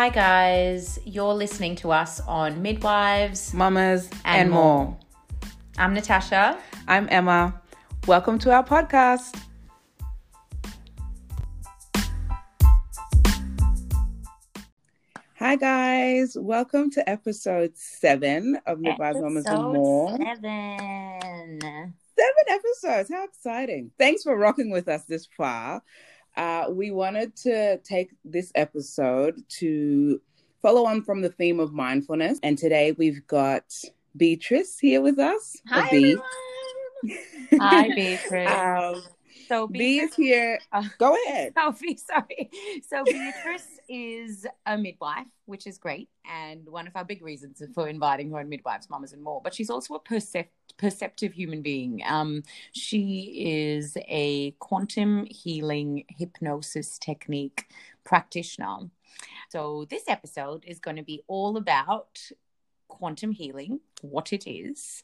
[0.00, 1.00] Hi, guys.
[1.04, 4.96] You're listening to us on Midwives Mamas and, more.
[5.76, 6.56] I'm Natasha.
[6.86, 7.60] I'm Emma.
[8.06, 9.36] Welcome to our podcast.
[15.40, 16.36] Hi, guys.
[16.38, 20.16] Welcome to episode seven of Midwives Mamas and More.
[20.16, 21.58] Seven.
[21.60, 23.10] Seven episodes.
[23.12, 23.90] How exciting.
[23.98, 25.82] Thanks for rocking with us this far.
[26.38, 30.20] Uh, we wanted to take this episode to
[30.62, 32.38] follow on from the theme of mindfulness.
[32.44, 33.64] And today we've got
[34.16, 35.56] Beatrice here with us.
[35.68, 36.16] Hi, Bea.
[37.58, 38.50] Hi, Beatrice.
[38.52, 39.02] Um,
[39.48, 40.58] so, Bea is here.
[40.72, 41.54] Uh, Go ahead.
[41.80, 42.50] Be- sorry.
[42.86, 47.88] So Beatrice is a midwife, which is great, and one of our big reasons for
[47.88, 49.40] inviting her on Midwives, Mamas, and More.
[49.42, 52.02] But she's also a percept- perceptive human being.
[52.06, 57.72] Um, she is a quantum healing hypnosis technique
[58.04, 58.90] practitioner.
[59.50, 62.20] So this episode is going to be all about
[62.98, 65.02] quantum healing, what it is,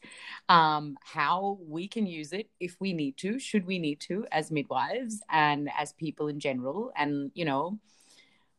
[0.49, 4.51] um, how we can use it if we need to, should we need to, as
[4.51, 6.91] midwives and as people in general.
[6.95, 7.79] And, you know,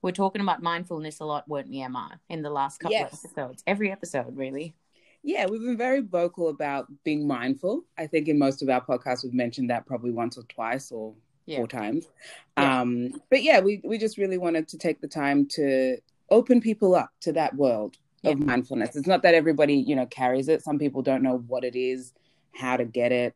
[0.02, 3.12] we're talking about mindfulness a lot, weren't we, Emma, in the last couple Yes.
[3.12, 3.62] of episodes?
[3.66, 4.74] Every episode, really.
[5.22, 7.84] Yeah, we've been very vocal about being mindful.
[7.98, 11.14] I think in most of our podcasts, we've mentioned that probably once or twice or
[11.46, 11.58] Yeah.
[11.58, 12.08] four times.
[12.56, 12.80] Yeah.
[12.80, 15.98] Um, but yeah, we, we just really wanted to take the time to
[16.30, 17.96] open people up to that world
[18.26, 18.96] of mindfulness.
[18.96, 20.62] It's not that everybody, you know, carries it.
[20.62, 22.12] Some people don't know what it is,
[22.54, 23.34] how to get it,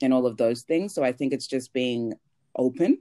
[0.00, 0.94] and all of those things.
[0.94, 2.14] So I think it's just being
[2.56, 2.98] open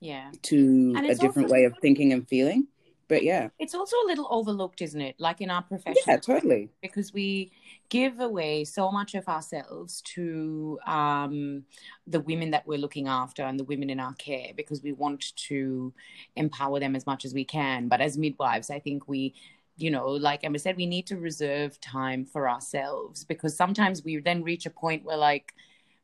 [0.00, 0.30] Yeah.
[0.42, 2.66] to a different also- way of thinking and feeling.
[3.08, 5.16] But yeah, It's also a little overlooked, isn't it?
[5.18, 6.00] Like in our profession.
[6.06, 6.68] yeah, totally.
[6.80, 7.50] because we
[7.88, 11.64] give away so much of ourselves to um,
[12.06, 15.34] the women that we're looking after and the women in our care because we want
[15.48, 15.92] to
[16.36, 17.88] empower them as much as we can.
[17.88, 19.34] But as midwives, I think we,
[19.82, 24.18] you know, like Emma said, we need to reserve time for ourselves because sometimes we
[24.18, 25.52] then reach a point where, like,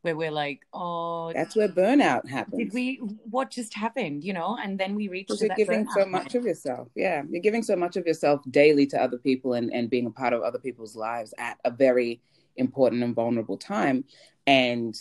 [0.02, 2.58] where we're like, oh, That's where burnout happens.
[2.58, 2.96] did we?
[3.30, 4.22] What just happened?
[4.22, 6.10] You know, and then we reach you're giving so point.
[6.10, 6.88] much of yourself.
[6.94, 7.22] Yeah.
[7.28, 10.32] You're giving so much of yourself daily to other people and, and being a part
[10.32, 12.20] of other people's lives at a very
[12.56, 14.04] important and vulnerable time.
[14.46, 14.96] And,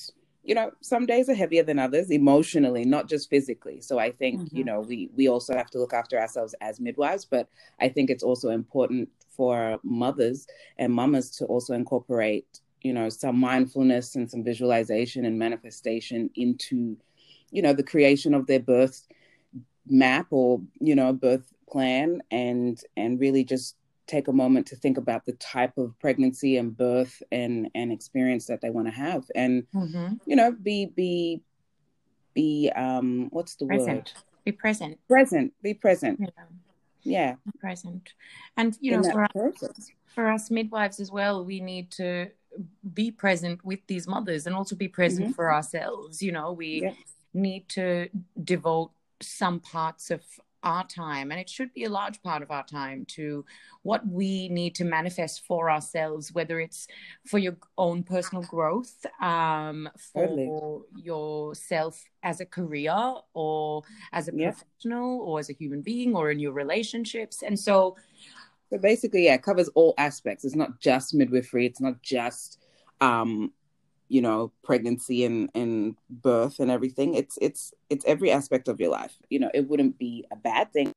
[0.45, 3.81] you know, some days are heavier than others emotionally, not just physically.
[3.81, 4.65] So I think, you Mhm.
[4.65, 8.23] know, we, we also have to look after ourselves as midwives, but I think it's
[8.23, 10.47] also important for mothers
[10.77, 16.97] and mamas to also incorporate, you know, some mindfulness and some visualization and manifestation into,
[17.51, 19.07] you know, the creation of their birth
[19.87, 23.75] map or you know birth plan and and really just
[24.07, 28.45] take a moment to think about the type of pregnancy and birth and and experience
[28.45, 30.19] that they want to have and Mhm.
[30.25, 31.41] you know be be
[32.33, 34.11] be um what's the word
[34.45, 34.99] Be present.
[35.07, 36.45] present be present Yeah.
[37.03, 38.13] yeah Be present.
[38.57, 42.29] And you in know, for us, for us midwives as well, we need to
[42.93, 46.21] be present with these mothers and also be present for ourselves.
[46.21, 46.93] You know, we Yeah.
[47.33, 48.09] need to
[48.43, 50.21] devote some parts of
[50.65, 53.45] our time, and it should be a large part of our time, to
[53.83, 56.87] what we need to manifest for ourselves, whether it's
[57.25, 61.03] for your own personal growth, um, for Totally.
[61.03, 62.97] yourself as a career
[63.33, 64.51] or as a Yeah.
[64.51, 67.43] professional or as a human being or in your relationships.
[67.43, 67.95] And so,
[68.71, 72.57] so basically yeah it covers all aspects it's not just midwifery it's not just
[72.99, 73.53] um
[74.09, 78.91] you know pregnancy and and birth and everything it's it's it's every aspect of your
[78.91, 79.15] life.
[79.29, 80.91] You know it wouldn't be a bad thing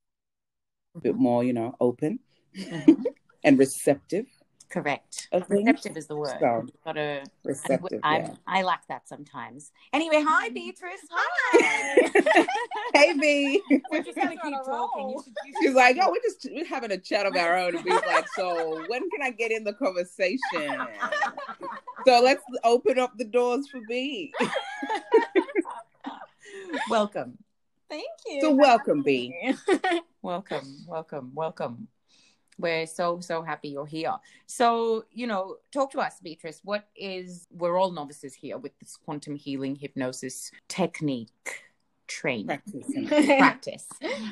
[0.95, 2.19] a bit more you know open
[2.55, 3.03] Mhm.
[3.43, 4.25] and receptive
[4.69, 5.27] correct.
[5.31, 5.49] of.
[5.49, 6.37] Receptive is the word.
[6.39, 7.23] So, got to.
[7.43, 8.33] receptive I'm, yeah.
[8.47, 9.71] I lack that sometimes.
[9.93, 11.01] Anyway, hi Beatrice.
[11.09, 12.45] Hi.
[12.93, 15.09] hey Bea We're just gonna Guys are on keep talking.
[15.09, 17.75] You should, you she's like oh we're just we're having a chat of our own
[17.75, 20.39] and be like so when can i get in the conversation
[22.05, 24.31] so let's open up the doors for Bea
[26.89, 27.37] welcome,
[27.89, 28.41] Thank you.
[28.41, 29.55] so welcome Bea
[30.21, 31.87] welcome, welcome, welcome.
[32.59, 34.15] We're so so happy you're here.
[34.45, 36.61] So you know, talk to us, Beatrice.
[36.63, 37.47] What is?
[37.51, 41.63] We're all novices here with this quantum healing hypnosis technique
[42.09, 42.47] training.
[42.47, 43.87] practicing practice.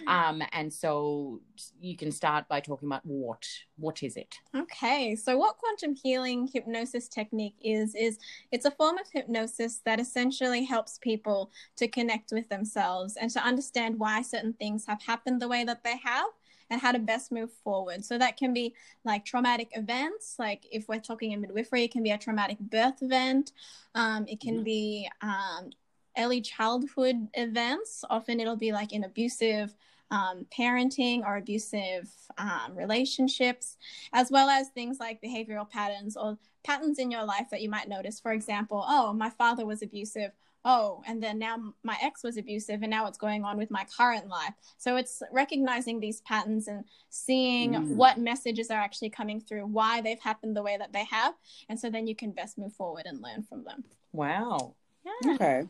[0.07, 1.39] Um, and so
[1.79, 3.47] you can start by talking about what
[3.77, 4.35] what is it?
[4.55, 8.17] Okay, so what quantum healing hypnosis technique is, is
[8.51, 13.39] it's a form of hypnosis that essentially helps people to connect with themselves and to
[13.39, 16.25] understand why certain things have happened the way that they have
[16.69, 18.03] and how to best move forward.
[18.03, 18.73] So that can be
[19.03, 23.01] like traumatic events, like if we're talking in midwifery, it can be a traumatic birth
[23.01, 23.51] event,
[23.95, 24.63] um, it can Mhm.
[24.63, 25.71] be um,
[26.17, 28.03] early childhood events.
[28.09, 29.75] Often it'll be like an abusive
[30.11, 33.77] um, parenting or abusive um, relationships,
[34.13, 37.89] as well as things like behavioral patterns or patterns in your life that you might
[37.89, 38.19] notice.
[38.19, 40.31] For example, oh, my father was abusive
[40.67, 43.85] oh, and then now my ex was abusive, and now what's going on with my
[43.97, 44.53] current life.
[44.77, 47.95] So it's recognizing these patterns and seeing mm.
[47.95, 51.33] what messages are actually coming through, why they've happened the way that they have.
[51.69, 53.85] And so then you can best move forward and learn from them.
[54.11, 54.75] Wow.
[55.05, 55.35] Yeah.
[55.35, 55.63] Okay.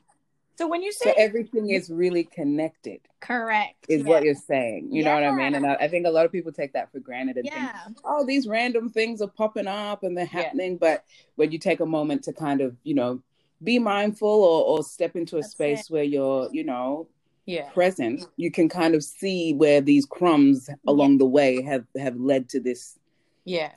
[0.57, 4.07] So when you say so everything is really connected, correct, is yeah.
[4.07, 4.89] what you're saying.
[4.91, 5.09] You yeah.
[5.09, 5.53] know what I mean?
[5.53, 7.83] And I, I, think a lot of people take that for granted and yeah.
[7.85, 10.77] think, oh, these random things are popping up and they're happening.
[10.77, 11.03] But
[11.35, 13.21] when you take a moment to kind of, you know,
[13.63, 15.91] be mindful or, or step into a That's space it.
[15.91, 17.07] where you're, you know,
[17.45, 17.69] yeah.
[17.69, 22.49] present, you can kind of see where these crumbs along the way have have led
[22.49, 22.97] to this.
[23.45, 23.73] Yeah.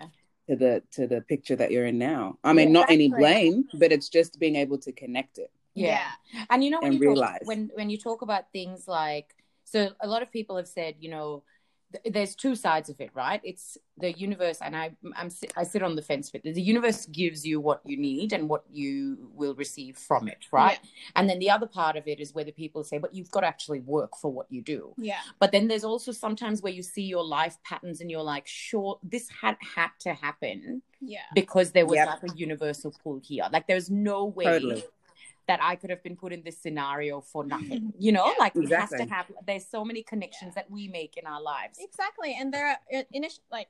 [0.49, 2.39] To the to the picture that you're in now.
[2.43, 2.95] I mean, not exactly.
[2.95, 5.51] any blame, but it's just being able to connect it.
[5.75, 6.01] Yeah.
[6.33, 6.45] yeah.
[6.51, 7.41] And you know when you realize.
[7.41, 9.35] talk, when when you talk about things like
[9.65, 11.45] so a lot of people have said, you know,
[12.05, 13.41] there's two sides of it, right?
[13.43, 16.55] It's the universe, and I I'm I sit on the fence with it.
[16.55, 20.79] The universe gives you what you need and what you will receive from it, right?
[20.83, 21.11] Yeah.
[21.17, 23.41] And then the other part of it is where the people say, but you've got
[23.41, 24.95] to actually work for what you do.
[24.99, 25.21] Yeah.
[25.41, 28.99] But then there's also sometimes where you see your life patterns and you're like, sure,
[29.03, 30.83] this had had to happen.
[31.01, 31.19] Yeah.
[31.35, 32.09] Because there was yep.
[32.09, 33.47] like a universal pull here.
[33.53, 34.85] Like there's no way totally
[35.51, 37.93] that I could have been put in this scenario for nothing.
[37.99, 38.99] You know, like exactly.
[38.99, 39.27] it has to have.
[39.45, 40.63] There's so many connections yeah.
[40.63, 41.79] that we make in our lives.
[41.81, 43.69] Exactly, and there are initially like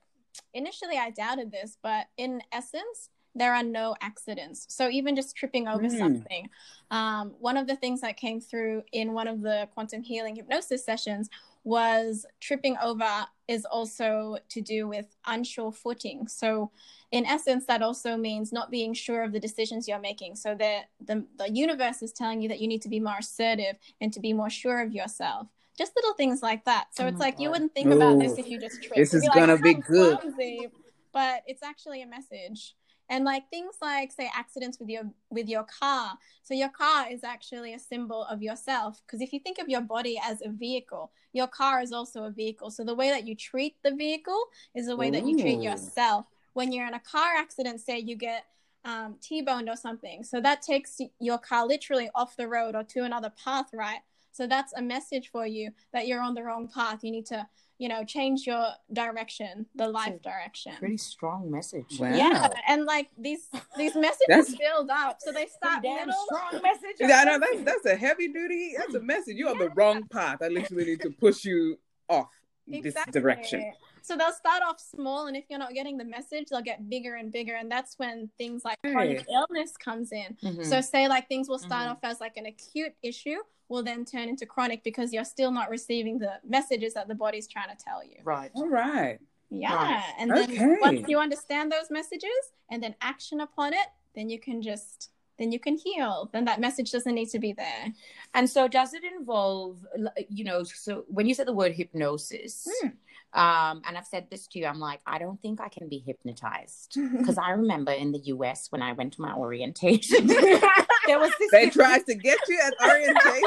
[0.52, 4.66] initially I doubted this, but in essence, there are no accidents.
[4.68, 5.96] So even just tripping over mm.
[5.96, 6.50] something,
[6.90, 10.84] um, one of the things that came through in one of the quantum healing hypnosis
[10.84, 11.30] sessions
[11.64, 16.26] was tripping over is also to do with unsure footing.
[16.28, 16.70] So
[17.10, 20.36] in essence, that also means not being sure of the decisions you're making.
[20.36, 23.76] So that the, the universe is telling you that you need to be more assertive
[24.00, 25.48] and to be more sure of yourself.
[25.76, 26.88] Just little things like that.
[26.92, 27.42] So oh it's like God.
[27.42, 28.96] you wouldn't think Ooh, about this if you just tripped.
[28.96, 30.20] This is gonna be good.
[30.20, 30.68] Clumsy,
[31.12, 32.76] but it's actually a message
[33.10, 36.16] and like things like say accidents with your with your car.
[36.42, 39.82] So your car is actually a symbol of yourself because if you think of your
[39.82, 42.70] body as a vehicle your car is also a vehicle.
[42.70, 44.42] So the way that you treat the vehicle
[44.74, 45.12] is the way Ooh.
[45.12, 46.26] that you treat yourself.
[46.54, 48.46] When you're in a car accident say you get
[48.84, 53.04] um, t-boned or something so that takes your car literally off the road or to
[53.04, 54.00] another path right?
[54.32, 57.00] So that's a message for you that you're on the wrong path.
[57.02, 57.46] You need to
[57.80, 60.72] you know change your direction the life direction.
[60.78, 61.98] pretty strong message.
[61.98, 62.14] Wow.
[62.14, 66.96] yeah and like these these messages build up so they start damn little strong message.
[67.00, 69.36] Yeah no that's that's a heavy duty that's a message.
[69.36, 69.54] You're yeah.
[69.54, 70.42] on the wrong path.
[70.42, 71.78] I literally need to push you
[72.10, 72.28] off
[72.68, 73.12] exactly.
[73.12, 76.62] this direction so they'll start off small and if you're not getting the message they'll
[76.62, 80.62] get bigger and bigger and that's when things like chronic illness comes in mm-hmm.
[80.62, 81.92] so say like things will start mm-hmm.
[81.92, 83.36] off as like an acute issue
[83.70, 87.46] will then turn into chronic because you're still not receiving the messages that the body's
[87.46, 88.16] trying to tell you.
[88.24, 88.50] Right.
[88.54, 89.18] All right.
[89.48, 89.74] Yeah.
[89.74, 90.14] Right.
[90.18, 90.76] And then okay.
[90.80, 92.30] once you understand those messages
[92.70, 96.28] and then action upon it, then you can just then you can heal.
[96.32, 97.94] Then that message doesn't need to be there.
[98.34, 99.86] And so does it involve
[100.28, 102.92] you know, so when you said the word hypnosis, mm.
[103.32, 104.66] Um, and I've said this to you.
[104.66, 108.66] I'm like, I don't think I can be hypnotized because I remember in the US
[108.70, 110.28] when I went to my orientation,
[111.06, 111.50] there was this.
[111.50, 113.42] They tried to get you at orientation.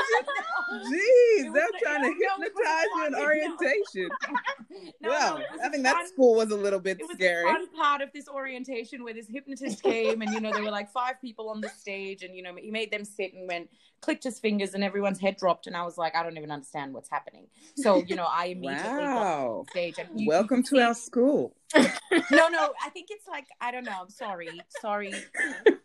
[0.74, 4.10] Jeez, they're trying to hypnotize you in orientation.
[5.02, 7.44] no, well, no, I think fun, that school was a little bit it was scary.
[7.44, 10.92] Fun part of this orientation where this hypnotist came, and you know there were like
[10.92, 13.70] five people on the stage, and you know he made them sit and went
[14.04, 16.94] clicked his fingers and everyone's head dropped and I was like, I don't even understand
[16.94, 17.48] what's happening.
[17.78, 19.66] So, you know, I immediately wow.
[19.70, 21.56] stage and you, Welcome you to our school.
[21.76, 23.98] No, no, I think it's like I don't know.
[24.02, 24.50] I'm sorry.
[24.82, 25.14] Sorry.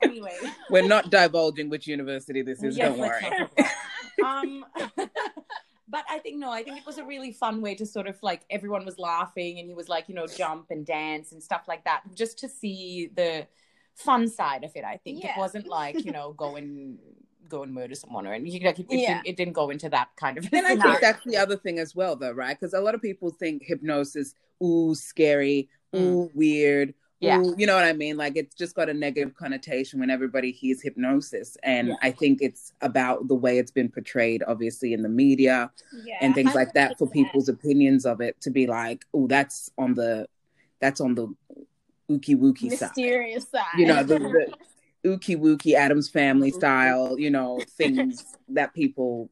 [0.02, 0.36] Anyway.
[0.70, 3.48] We're not divulging which university this is, yes, don't worry.
[4.24, 4.64] um
[5.88, 8.16] but I think no, I think it was a really fun way to sort of
[8.22, 11.62] like everyone was laughing and he was like, you know, jump and dance and stuff
[11.66, 12.02] like that.
[12.14, 13.46] Just to see the
[13.94, 15.24] fun side of it, I think.
[15.24, 15.32] Yeah.
[15.32, 16.98] It wasn't like, you know, going
[17.48, 18.62] go and murder someone or anything.
[18.62, 19.14] Like, it, it, yeah.
[19.14, 20.48] didn't, it didn't go into that kind of.
[20.52, 22.58] And I think that's the other thing as well, though, right?
[22.58, 26.00] Because a lot of people think hypnosis, ooh, scary, mm.
[26.00, 26.94] ooh, weird.
[27.20, 27.40] Yeah.
[27.40, 28.16] Ooh, you know what I mean?
[28.16, 31.56] Like it's just got a negative connotation when everybody hears hypnosis.
[31.64, 31.94] And yeah.
[32.00, 35.70] I think it's about the way it's been portrayed, obviously, in the media
[36.04, 36.54] yeah, and things 100%.
[36.54, 40.28] like that for people's opinions of it to be like, oh, that's on the
[40.80, 41.26] that's on the
[42.08, 42.90] ookie wookie side.
[42.90, 43.64] Mysterious side.
[43.76, 44.54] You know, the, the,
[45.08, 49.30] ookie wookie Addams family style, you know, things that people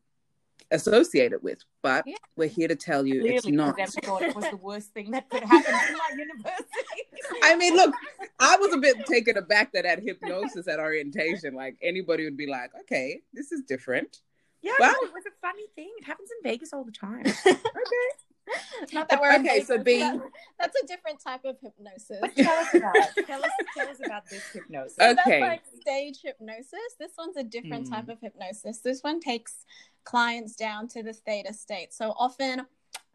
[0.70, 1.58] associate it with.
[1.82, 2.16] But yeah.
[2.36, 3.76] we're here to tell you Clearly, it's not.
[4.04, 6.62] thought it was the worst thing that could happen in my university.
[7.42, 7.94] I mean, look,
[8.38, 12.46] I was a bit taken aback that at hypnosis at orientation, like anybody would be
[12.46, 14.20] like, okay, this is different.
[14.62, 15.92] Yeah, Well- no, it was a funny thing.
[15.98, 17.24] It happens in Vegas all the time.
[18.92, 22.18] Not that we're Okay, so Vegas, being- that- that's a different type of hypnosis.
[22.20, 22.94] But tell us about.
[23.26, 24.96] Tell us, tell us about this hypnosis.
[24.98, 25.20] So Okay.
[25.24, 26.94] that's like stage hypnosis.
[26.98, 27.94] This one's a different Hmm.
[27.94, 28.78] type of hypnosis.
[28.78, 29.64] This one takes
[30.06, 31.92] clients down to the theta state.
[31.92, 32.60] So often,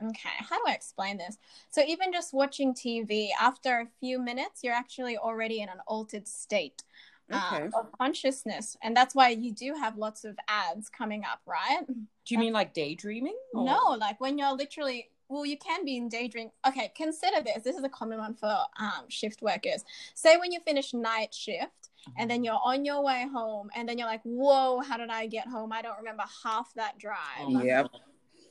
[0.04, 1.38] okay, how do I explain this?
[1.72, 6.28] So even just watching TV, after a few minutes, you're actually already in an altered
[6.28, 6.84] state.
[7.32, 11.80] uh, of consciousness, and that's why you do have lots of ads coming up, right?
[11.88, 11.96] Do
[12.34, 13.38] you mean like daydreaming?
[13.54, 16.52] or- No, like when you're literally well, you can be in daydream.
[16.68, 17.64] Okay, consider this.
[17.64, 19.86] This is a common one for um, shift workers.
[20.14, 23.98] Say when you finish night shift and then you're on your way home, and then
[23.98, 25.72] you're like, "Whoa, how did I get home?
[25.72, 27.88] I don't remember half that drive." Oh, Yep.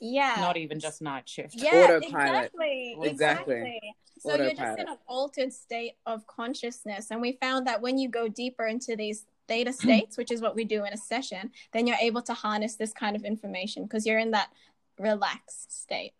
[0.01, 1.55] yeah, Not even just night shift.
[1.57, 2.05] yeah, Autopilot.
[2.05, 3.11] exactly, Exactly.
[3.11, 3.95] exactly.
[4.21, 8.09] So you're just in an altered state of consciousness, and we found that when you
[8.09, 11.87] go deeper into these theta states, which is what we do in a session, then
[11.87, 14.51] you're able to harness this kind of information because you're in that
[14.99, 16.13] relaxed state.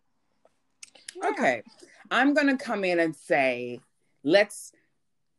[1.25, 1.63] Okay.
[2.09, 3.79] I'm going to come in and say,
[4.23, 4.71] let's,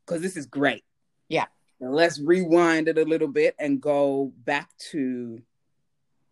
[0.05, 0.85] because this is great.
[1.29, 1.47] Yeah.
[1.81, 5.43] Let's rewind it a little bit and go back to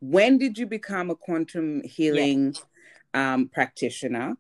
[0.00, 2.54] when did you become a quantum healing
[3.12, 4.36] um, practitioner?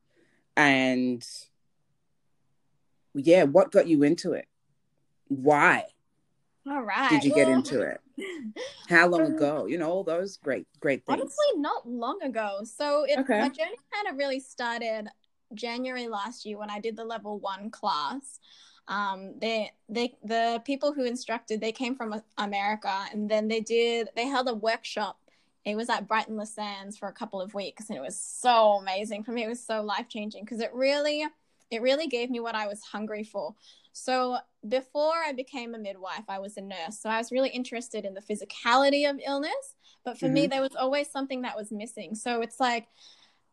[0.56, 1.26] And
[3.14, 4.46] yeah, what got you into it?
[5.28, 5.84] Why
[6.66, 7.10] All right.
[7.10, 8.00] did you get into it?
[8.88, 9.66] How long Um, ago?
[9.66, 11.20] You know, all those great, great things.
[11.20, 12.60] Honestly, not long ago.
[12.64, 13.40] So it, Okay.
[13.40, 15.08] my journey kind of really started
[15.54, 18.40] January last year when I did the level one class.
[18.88, 24.08] Um, they, they, the people who instructed, they came from America, and then they did,
[24.16, 25.20] they held a workshop.
[25.64, 29.30] It was at Brighton-Le-Sands for a couple of weeks, and it was so amazing for
[29.32, 29.44] me.
[29.44, 31.24] It was so life changing because it really,
[31.70, 33.54] it really gave me what I was hungry for.
[33.92, 36.98] So before I became a midwife, I was a nurse.
[37.00, 39.74] So I was really interested in the physicality of illness.
[40.04, 42.14] But for me, there was always something that was missing.
[42.14, 42.88] So it's like,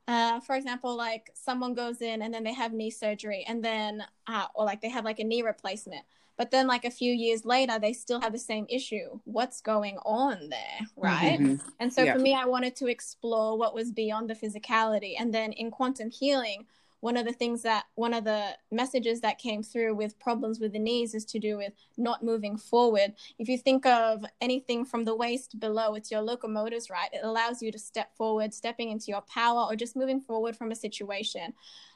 [0.07, 4.05] uh, for example, like someone goes in and then they have knee surgery, and then,
[4.27, 6.05] uh, or like they have like a knee replacement.
[6.37, 9.19] But then, like a few years later, they still have the same issue.
[9.25, 10.87] What's going on there?
[10.95, 11.39] Right.
[11.39, 11.59] Mhm.
[11.79, 12.13] And so Yeah.
[12.13, 15.15] for me, I wanted to explore what was beyond the physicality.
[15.19, 16.67] And then in quantum healing,
[16.99, 20.73] one of the things that one of the messages that came through with problems with
[20.73, 23.13] the knees is to do with not moving forward.
[23.37, 27.09] If you think of anything from the waist below, it's your locomotors, right?
[27.13, 30.71] It allows you to step forward, stepping into your power, or just moving forward from
[30.71, 31.53] a situation.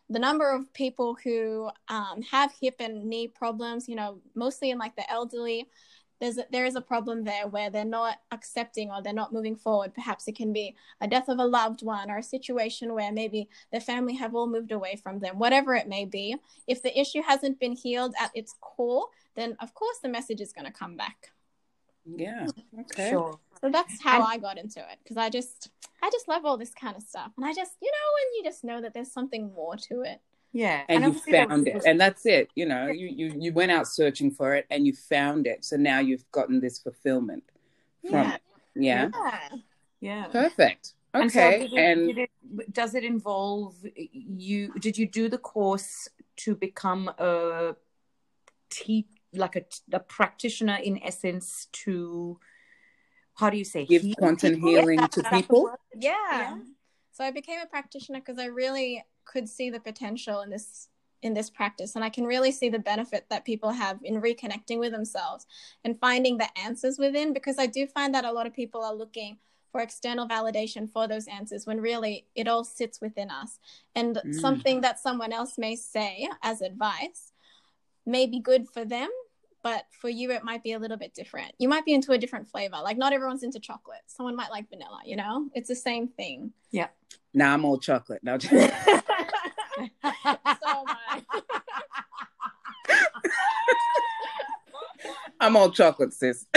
[0.09, 4.77] The number of people who um, have hip and knee problems, you know, mostly in
[4.77, 5.69] like the elderly,
[6.21, 9.55] there's a, there is a problem there where they're not accepting or they're not moving
[9.55, 9.93] forward.
[9.93, 13.49] Perhaps it can be a death of a loved one or a situation where maybe
[13.73, 16.35] the family have all moved away from them, whatever it may be.
[16.67, 20.53] If the issue hasn't been healed at its core, then of course the message is
[20.53, 21.31] going to come back.
[22.05, 22.47] Yeah.
[22.79, 23.09] Okay.
[23.09, 23.39] Sure.
[23.59, 25.69] So that's how And- I got into it because I just
[26.03, 28.43] I just love all this kind of stuff, and I just you know when you
[28.43, 30.19] just know that there's something more to it.
[30.53, 30.83] Yeah.
[30.89, 34.31] and, you found it and that's it you know you, you you went out searching
[34.31, 37.43] for it and you found it so now you've gotten this fulfillment
[38.09, 38.35] from Yeah.
[38.35, 38.41] it
[38.75, 39.49] yeah Yeah.
[40.01, 40.25] Yeah.
[40.27, 44.73] perfect And so okay did it- and, did it, does it involve you?
[44.79, 46.07] Did you do the course
[46.43, 47.75] to become a
[48.69, 52.39] te- like a, a practitioner in essence to
[53.35, 55.71] how do you say give heal quantum healing Is to people?
[55.95, 56.15] Yeah.
[56.31, 56.57] Yeah.
[57.11, 60.87] So I became a practitioner because I really could see the potential in this
[61.21, 61.95] in this practice.
[61.95, 65.45] And I can really see the benefit that people have in reconnecting with themselves
[65.85, 68.95] and finding the answers within because I do find that a lot of people are
[68.95, 69.37] looking
[69.71, 73.59] for external validation for those answers when really it all sits within us.
[73.95, 74.33] And Mm.
[74.41, 77.33] something that someone else may say as advice
[78.05, 79.09] may be good for them
[79.63, 81.53] but for you it might be a little bit different.
[81.59, 82.77] You might be into a different flavor.
[82.81, 84.01] Like not everyone's into chocolate.
[84.07, 85.49] Someone might like vanilla you know?
[85.53, 86.51] It's the same thing.
[86.71, 86.87] Yeah.
[87.35, 88.23] now i'm all chocolate.
[88.23, 88.37] Now
[90.03, 91.21] so am I.
[95.39, 96.45] i'm all chocolate sis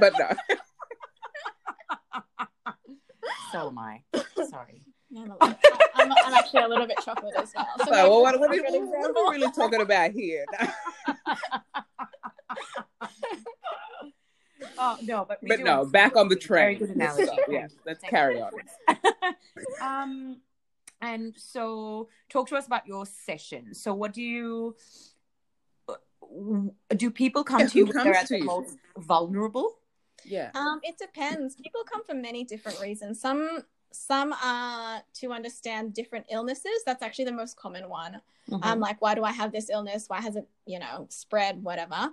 [0.00, 0.30] but no
[3.52, 4.02] so am I.
[4.50, 4.82] Sorry.
[5.16, 5.36] I'm, a-
[5.94, 7.66] I'm, I'm actually a little bit chocolate as well.
[7.78, 8.74] So so well, what, what, are we, what
[9.06, 10.44] are we really talking about here
[14.80, 17.24] Oh no, but we but do no back on the Very train good analogy.
[17.24, 17.36] go.
[17.48, 18.44] yeah let's Thank carry you.
[18.44, 18.52] on
[20.02, 20.40] um,
[21.00, 23.74] and so talk to us about your session.
[23.74, 24.76] So, what do you
[26.96, 27.10] do?
[27.10, 29.78] People come Yeah, to you when they're at the most vulnerable.
[30.24, 31.54] yeah Um, it depends.
[31.56, 33.20] People come for many different reasons.
[33.20, 36.82] Some some are to understand different illnesses.
[36.84, 38.20] That's actually the most common one.
[38.50, 38.62] Mm-hmm.
[38.62, 40.04] Um, like why do I have this illness?
[40.08, 41.62] Why has it, you know, spread?
[41.62, 42.10] Whatever.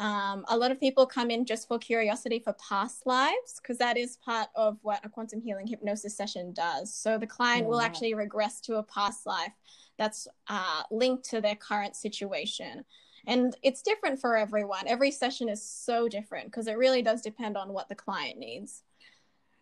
[0.00, 3.98] Um, a lot of people come in just for curiosity for past lives because that
[3.98, 6.94] is part of what a quantum healing hypnosis session does.
[6.94, 9.52] So the client will actually regress to a past life
[9.98, 12.86] that's uh, linked to their current situation.
[13.26, 14.88] And it's different for everyone.
[14.88, 18.82] Every session is so different because it really does depend on what the client needs.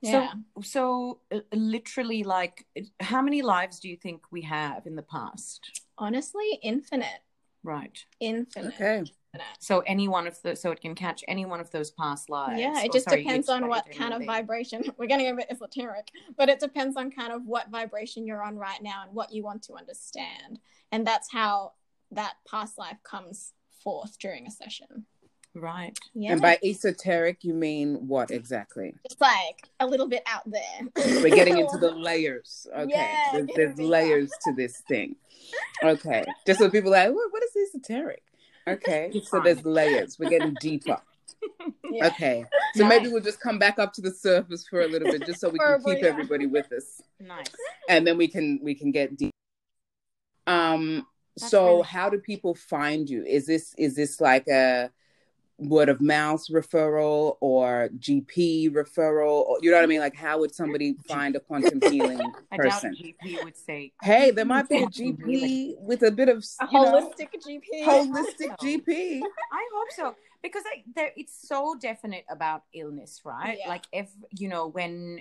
[0.03, 0.35] Yeah.
[0.55, 2.65] So, so uh, literally, like,
[3.01, 5.83] how many lives do you think we have in the past?
[5.99, 7.23] Honestly, infinite.
[7.65, 8.05] Right.
[8.21, 8.75] Infinite.
[8.75, 9.03] Okay.
[9.59, 12.61] So any one of the so it can catch any one of those past lives.
[12.61, 14.85] Yeah, it or, just sorry, depends on what kind of vibration.
[14.99, 18.57] We're getting a bit esoteric, but it depends on kind of what vibration you're on
[18.57, 20.61] right now and what you want to understand.
[20.93, 21.73] And that's how
[22.13, 23.53] that past life comes
[23.83, 25.07] forth during a session.
[25.55, 25.99] Right.
[26.15, 26.33] Yeah.
[26.33, 28.95] And by esoteric, you mean what exactly?
[29.05, 31.23] It's like a little bit out there.
[31.23, 32.67] We're getting into the layers.
[32.75, 32.91] Okay.
[32.91, 33.89] Yeah, there's, there's deeper.
[33.89, 35.17] layers to this thing.
[35.83, 36.25] Okay.
[36.47, 38.23] Just so people are like, what, what is esoteric?
[38.75, 39.11] Okay.
[39.25, 40.19] So there's layers.
[40.19, 40.99] We're getting deeper.
[41.91, 42.09] Yeah.
[42.09, 42.45] Okay.
[42.75, 42.89] So Nice.
[42.91, 45.49] maybe we'll just come back up to the surface for a little bit just so
[45.49, 46.09] we For a can keep yeah.
[46.11, 47.01] everybody with us.
[47.21, 47.47] Nice.
[47.89, 49.33] And then we can we can get deep.
[50.47, 51.07] Um
[51.37, 53.25] That's so really- how do people find you?
[53.25, 54.91] Is this is this like a
[55.59, 59.43] word of mouth referral or GP referral?
[59.47, 60.01] Or, you know what I mean?
[60.01, 62.21] Like how would somebody find a quantum healing
[62.53, 62.95] I doubt person?
[62.95, 66.67] GP would say Hey, there might be a Quantum GP with a bit of A
[66.71, 67.85] you know, holistic GP.
[67.85, 69.21] holistic So- GP.
[69.53, 73.59] I hope so because I, there, it's so definite about illness, right?
[73.61, 73.69] Yeah.
[73.69, 75.21] Like if you know when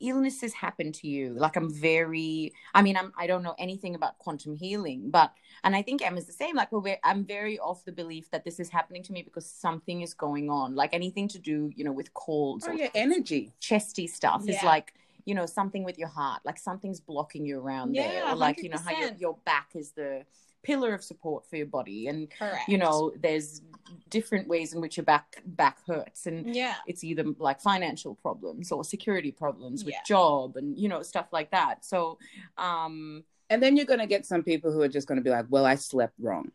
[0.00, 2.52] illnesses happen to you, like I'm very.
[2.74, 3.12] I mean, I'm.
[3.18, 5.32] I don't know anything about quantum healing, but
[5.64, 6.56] and I think Emma's the same.
[6.56, 10.02] Like we're, I'm very off the belief that this is happening to me because something
[10.02, 10.74] is going on.
[10.74, 13.52] Like anything to do, you know, with colds Oh, or your energy.
[13.60, 17.92] chesty stuff is like you know something with your heart like something's blocking you around
[17.96, 20.24] there Yeah, or like you know how your, your back is the
[20.66, 22.68] pillar of support for your body and Correct.
[22.68, 23.62] you know there's
[24.10, 25.28] different ways in which your back
[25.62, 26.74] back hurts and Yeah.
[26.90, 30.02] it's either like financial problems or security problems with Yeah.
[30.14, 32.18] job and you know stuff like that so
[32.58, 35.64] um And then you're gonna get some people who are just gonna be like, Well,
[35.64, 36.46] I slept wrong.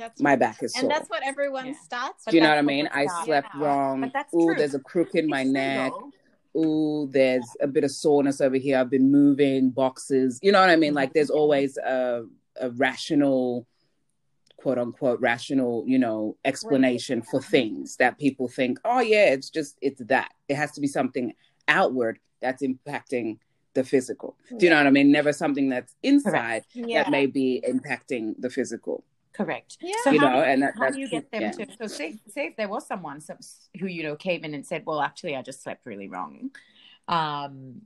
[0.00, 0.80] That's My back is sore.
[0.82, 1.80] and that's what everyone Yeah.
[1.88, 2.24] starts.
[2.24, 2.86] Do you know what I mean?
[3.02, 3.62] I slept Yeah.
[3.62, 4.00] wrong.
[4.00, 4.54] But that's Ooh, true.
[4.60, 5.92] there's a crook in my it's neck.
[5.92, 6.10] though.
[6.64, 8.78] Ooh, there's a bit of soreness over here.
[8.78, 10.38] I've been moving boxes.
[10.42, 10.94] You know what I mean?
[10.94, 12.24] Like there's always a,
[12.60, 13.66] a rational,
[14.56, 19.76] quote unquote, rational, you know, explanation for things that people think, oh yeah, it's just
[19.80, 20.32] it's that.
[20.48, 21.34] It has to be something
[21.68, 23.38] outward that's impacting
[23.74, 24.36] the physical.
[24.58, 25.10] Do you know what I mean?
[25.10, 27.04] Never something that's inside Yeah.
[27.04, 29.04] that may be impacting the physical.
[29.32, 29.94] correct Yeah.
[30.04, 31.52] so You how know, do, and that- how do you get them yeah.
[31.52, 33.18] to so say say if there was someone
[33.80, 36.50] who you know came in and said well actually i just slept really wrong
[37.08, 37.80] um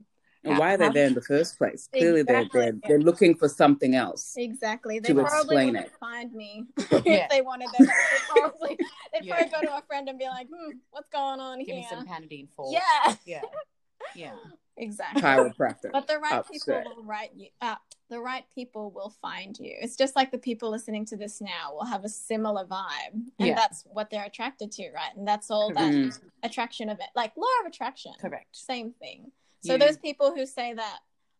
[0.49, 1.87] And why are they there in the first place?
[1.93, 4.33] Clearly, they're, they're they're looking for something else.
[4.37, 4.99] Exactly.
[4.99, 5.93] They to probably explain wouldn't it.
[5.99, 7.23] find me Yeah.
[7.23, 7.87] if they wanted them.
[7.87, 8.77] They'd probably,
[9.13, 9.35] they'd Yeah.
[9.35, 11.75] probably go to a friend and be like, hmm, what's going on give here?
[11.77, 13.15] me some Panadeine for yeah.
[13.25, 13.41] yeah
[14.15, 14.33] yeah
[14.79, 15.21] Exactly.
[15.23, 15.91] Chiropractor.
[15.91, 17.75] But the right people will write you uh,
[18.11, 19.75] the right people will find you.
[19.81, 23.11] It's just like the people listening to this now will have a similar vibe.
[23.11, 23.55] And Yeah.
[23.55, 25.13] that's what they're attracted to, right?
[25.17, 26.17] And that's all that Mhm.
[26.43, 28.13] attraction of it like law of attraction.
[28.21, 29.31] correct Same thing.
[29.61, 30.99] So You- those people who say that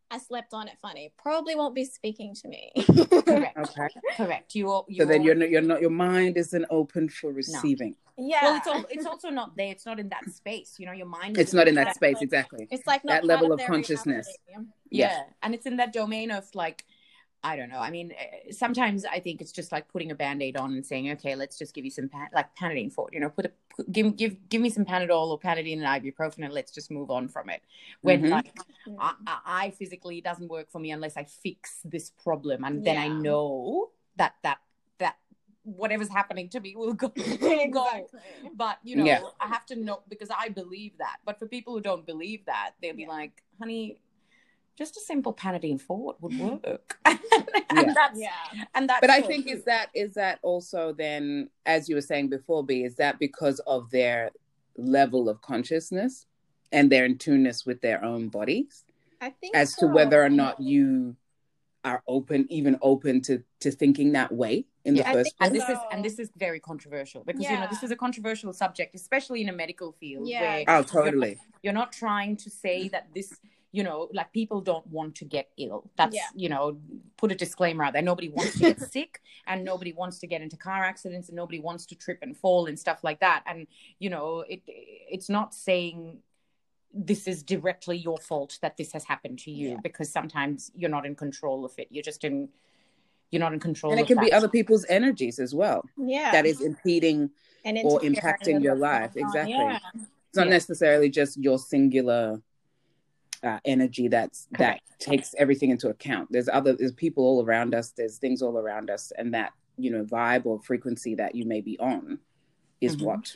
[0.09, 2.71] I slept on it funny probably won't be speaking to me.
[3.25, 3.87] correct Okay.
[4.15, 7.09] correct you all you So then all- you're not, you're not your mind isn't open
[7.09, 7.93] for receiving.
[8.17, 8.39] yeah.
[8.43, 11.07] well it's all, it's also not there it's not in that space you know your
[11.07, 12.09] mind It's isn't in that Exactly.
[12.13, 12.67] space exactly.
[12.71, 14.27] It's like not that level of their consciousness.
[14.49, 14.59] yeah.
[14.89, 15.23] Yeah.
[15.43, 16.85] and it's in that domain of like
[17.43, 20.57] i don't know i mean eh, sometimes i think it's just like putting a band-aid
[20.57, 23.19] on and saying okay let's just give you some pan- like Panadeine for it you
[23.19, 26.53] know put a put, give give give me some panadol or Panadeine and ibuprofen and
[26.53, 27.61] let's just move on from it
[28.01, 28.31] when Mhm.
[28.31, 28.51] like
[28.85, 28.93] Yeah.
[28.99, 32.83] I, I I physically it doesn't work for me unless i fix this problem and
[32.83, 34.59] then i know that that
[34.97, 35.17] that
[35.63, 38.07] whatever's happening to me will go, will go
[38.55, 39.21] but you know Yeah.
[39.39, 42.71] i have to know because i believe that but for people who don't believe that
[42.81, 43.09] they'll be Yeah.
[43.09, 43.99] like honey
[44.77, 46.69] just a simple Panadeine Forte would mm-hmm.
[46.69, 47.17] work Yeah.
[47.69, 48.29] and that's Yeah.
[48.75, 49.55] and that's But I think true.
[49.55, 53.59] is that is that also then, as you were saying before, Bea, is that because
[53.67, 54.31] of their
[54.77, 56.25] level of consciousness
[56.71, 58.85] and their in tuneness with their own bodies,
[59.19, 61.15] I think as to whether or not you
[61.83, 65.35] are open, even open to to thinking that way in Yeah, the I first think
[65.41, 65.67] and place.
[65.67, 68.95] this is and this is very controversial because you know this is a controversial subject
[68.95, 70.41] especially in a medical field Yeah.
[70.41, 71.37] where Oh, totally.
[71.63, 73.33] you're not trying to say that this
[73.77, 76.29] you know like people don't want to get ill that's Yeah.
[76.43, 76.63] you know
[77.21, 79.11] put a disclaimer out there nobody wants to get sick
[79.49, 82.61] and nobody wants to get into car accidents and nobody wants to trip and fall
[82.69, 83.59] and stuff like that and
[84.03, 84.61] you know it
[85.15, 86.17] it's not saying
[87.11, 89.77] this is directly your fault that this has happened to you Yeah.
[89.87, 92.49] because sometimes you're not in control of it you're just in
[93.31, 93.91] you're not in control.
[93.91, 95.79] and it of can be other people's energies as well
[96.15, 96.31] Yeah.
[96.31, 97.19] that is impeding
[97.65, 99.13] and or impacting your life.
[99.23, 99.53] Exactly.
[99.53, 99.79] Yeah.
[100.29, 100.57] it's not Yeah.
[100.59, 102.41] necessarily just your singular
[103.43, 104.81] uh, energy that's Correct.
[104.89, 108.57] that takes everything into account there's other there's people all around us there's things all
[108.57, 112.19] around us and that you know vibe or frequency that you may be on
[112.81, 113.01] is Mhm.
[113.03, 113.35] what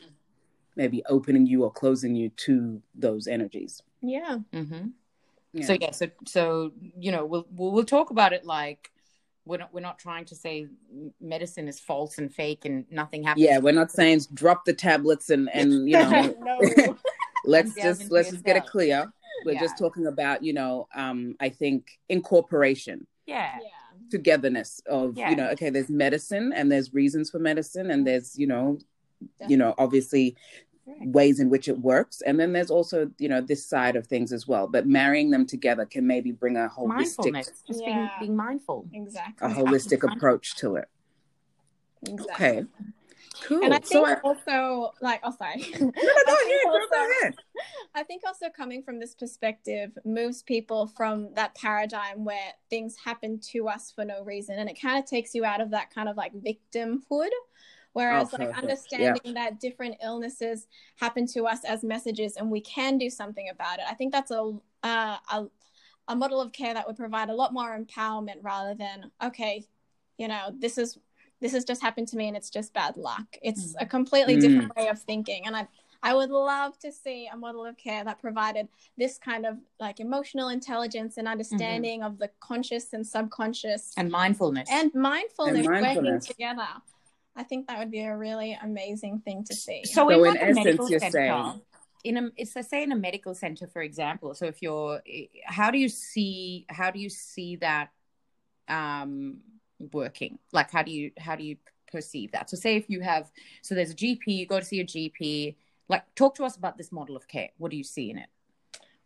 [0.75, 4.39] may be opening you or closing you to those energies Yeah.
[4.53, 4.87] Mm-hmm.
[5.53, 5.65] yeah.
[5.65, 8.91] So yeah, so so you know we'll we'll, we'll talk about it like
[9.45, 10.67] we're not we're not trying to say
[11.19, 13.43] medicine is false and fake and nothing happens.
[13.45, 16.97] yeah we're not saying drop the tablets and and you know no.
[17.45, 19.11] let's just let's just get it clear
[19.45, 19.59] we're Yeah.
[19.59, 23.67] just talking about you know um i think incorporation yeah, Yeah.
[24.09, 25.29] togetherness of Yeah.
[25.29, 28.77] you know okay there's medicine and there's reasons for medicine and there's you know
[29.47, 30.35] you know obviously
[30.87, 31.07] Right.
[31.09, 34.33] ways in which it works and then there's also you know this side of things
[34.33, 38.09] as well but marrying them together can maybe bring a holistic mindfulness, just being Yeah.
[38.19, 38.87] being mindful.
[38.91, 39.47] Exactly.
[39.47, 40.89] a holistic approach to it
[42.07, 42.33] exactly.
[42.47, 42.65] okay
[43.41, 45.65] cool And I think so I, also, like, oh, sorry.
[45.79, 45.93] no, no, girl,
[46.63, 47.35] go also-.
[47.93, 53.39] I think also coming from this perspective moves people from that paradigm where things happen
[53.51, 54.57] to us for no reason.
[54.59, 57.29] And it kind of takes you out of that kind of like victimhood.
[57.93, 62.97] Whereas, Oh, like, understanding that different illnesses happen to us as messages and we can
[62.97, 63.85] do something about it.
[63.89, 65.45] I think that's a, uh, a,
[66.07, 69.65] a model of care that would provide a lot more empowerment rather than, okay,
[70.17, 70.97] you know, this is.
[71.41, 73.25] This has just happened to me and it's just bad luck.
[73.41, 74.41] It's a completely Mm.
[74.41, 75.45] different way of thinking.
[75.47, 75.67] And I
[76.03, 79.99] I would love to see a model of care that provided this kind of like
[79.99, 84.67] emotional intelligence and understanding of the conscious and subconscious and mindfulness.
[84.71, 86.67] and mindfulness, And working together.
[87.35, 89.83] I think that would be a really amazing thing to see.
[89.85, 91.61] so, So in, in like a essence, medical you're center, saying-
[92.03, 94.33] in a it's let's say in a medical center, for example.
[94.33, 95.03] So if you're,
[95.45, 97.89] how do you see how do you see that
[98.67, 99.41] um,
[99.93, 100.39] working?
[100.51, 101.57] Like how do you how do you
[101.91, 102.49] perceive that?
[102.49, 105.55] So say if you have so there's a GP, you go to see a GP.
[105.89, 107.49] Like talk to us about this model of care.
[107.57, 108.29] What do you see in it?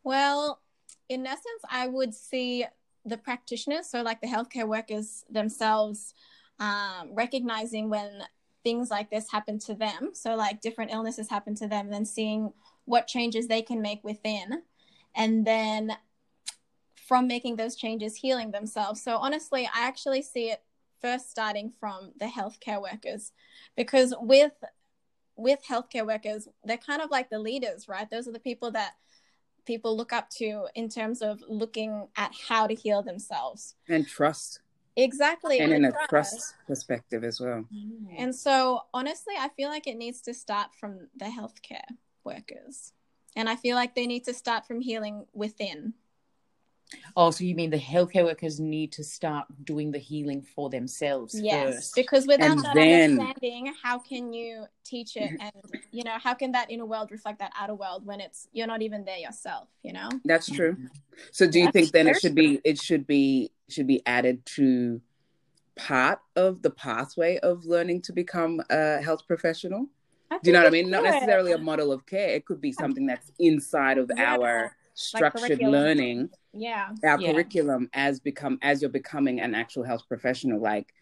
[0.03, 0.61] Well,
[1.09, 2.65] in essence, I would see
[3.05, 6.13] the practitioners, so like the healthcare workers themselves,
[6.59, 8.23] um, recognizing when
[8.63, 10.11] things like this happen to them.
[10.13, 12.51] So, like different illnesses happen to them, then seeing
[12.85, 14.63] what changes they can make within.
[15.15, 15.95] And then
[17.07, 19.01] from making those changes, healing themselves.
[19.01, 20.63] So, honestly, I actually see it
[21.01, 23.31] first starting from the healthcare workers
[23.75, 24.53] because with
[25.37, 28.93] with healthcare workers they're kind of like the leaders right those are the people that
[29.65, 33.75] people look up to in terms of looking at how to heal themselves.
[33.89, 34.61] and trust
[34.95, 35.59] Exactly.
[35.59, 36.09] and in a trust.
[36.09, 38.15] trust perspective as well mm-hmm.
[38.17, 41.83] And so, honestly, I feel like it needs to start from the healthcare
[42.23, 42.93] workers.
[43.35, 45.93] And I feel like they need to start from healing within.
[47.17, 51.39] Oh, so you mean the healthcare workers need to start doing the healing for themselves
[51.39, 51.75] Yes.
[51.75, 51.95] first?
[51.95, 55.31] Because without And that then- understanding, how can you teach it?
[55.31, 55.41] Mm-hmm.
[55.41, 58.67] And, you know, how can that inner world reflect that outer world when it's, you're
[58.67, 60.09] not even there yourself, you know?
[60.25, 60.85] that's true mm-hmm.
[61.31, 64.45] so do you That's think then it should be it should be should be added
[64.57, 65.01] to
[65.75, 69.87] part of the pathway of learning to become a health professional
[70.43, 70.89] Do you know what I mean?
[70.89, 72.29] Not it necessarily a model of care.
[72.29, 75.71] It could be something that's inside of Yeah, our structured curriculum.
[75.71, 76.93] learning, Yeah.
[77.03, 77.31] our Yeah.
[77.33, 80.93] curriculum as become as you're becoming an actual health professional, like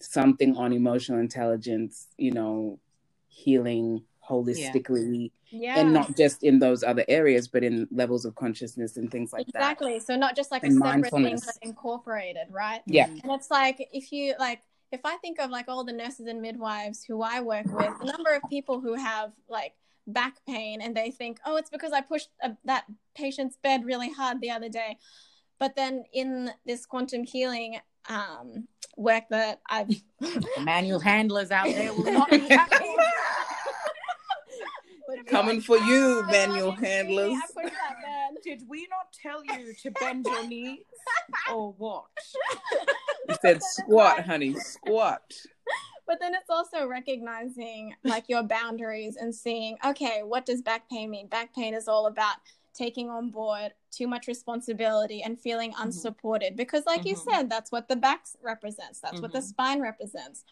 [0.00, 2.80] something on emotional intelligence, you know,
[3.28, 5.78] healing holistically, Yeah.
[5.78, 9.46] and not just in those other areas, but in levels of consciousness and things like
[9.48, 9.54] that.
[9.56, 10.00] exactly.
[10.00, 12.82] So, not just like a And separate thing, but incorporated, right?
[12.86, 13.06] Yeah.
[13.08, 16.42] And it's like if you like if I think of like all the nurses and
[16.42, 19.74] midwives who I work with, the number of people who have like
[20.06, 22.84] back pain and they think, "Oh, it's because I pushed a, that
[23.14, 24.98] patient's bed really hard the other day."
[25.58, 29.88] But then in this quantum healing um, work that I've
[30.20, 32.76] The manual handlers out there will not be happy.
[35.28, 38.42] Coming like, for you, "Ah, manual it's handlers." I pushed that bed.
[38.42, 40.84] Did we not tell you to bend your knees
[41.52, 42.06] or what?
[43.28, 45.22] You said squat, honey, squat.
[46.12, 51.08] But then it's also recognizing like your boundaries and seeing okay what does back pain
[51.10, 52.36] mean back pain is all about
[52.74, 57.30] taking on board too much responsibility and feeling unsupported because like you Mhm.
[57.32, 59.42] said that's what the back represents that's what the Mhm.
[59.44, 60.44] spine represents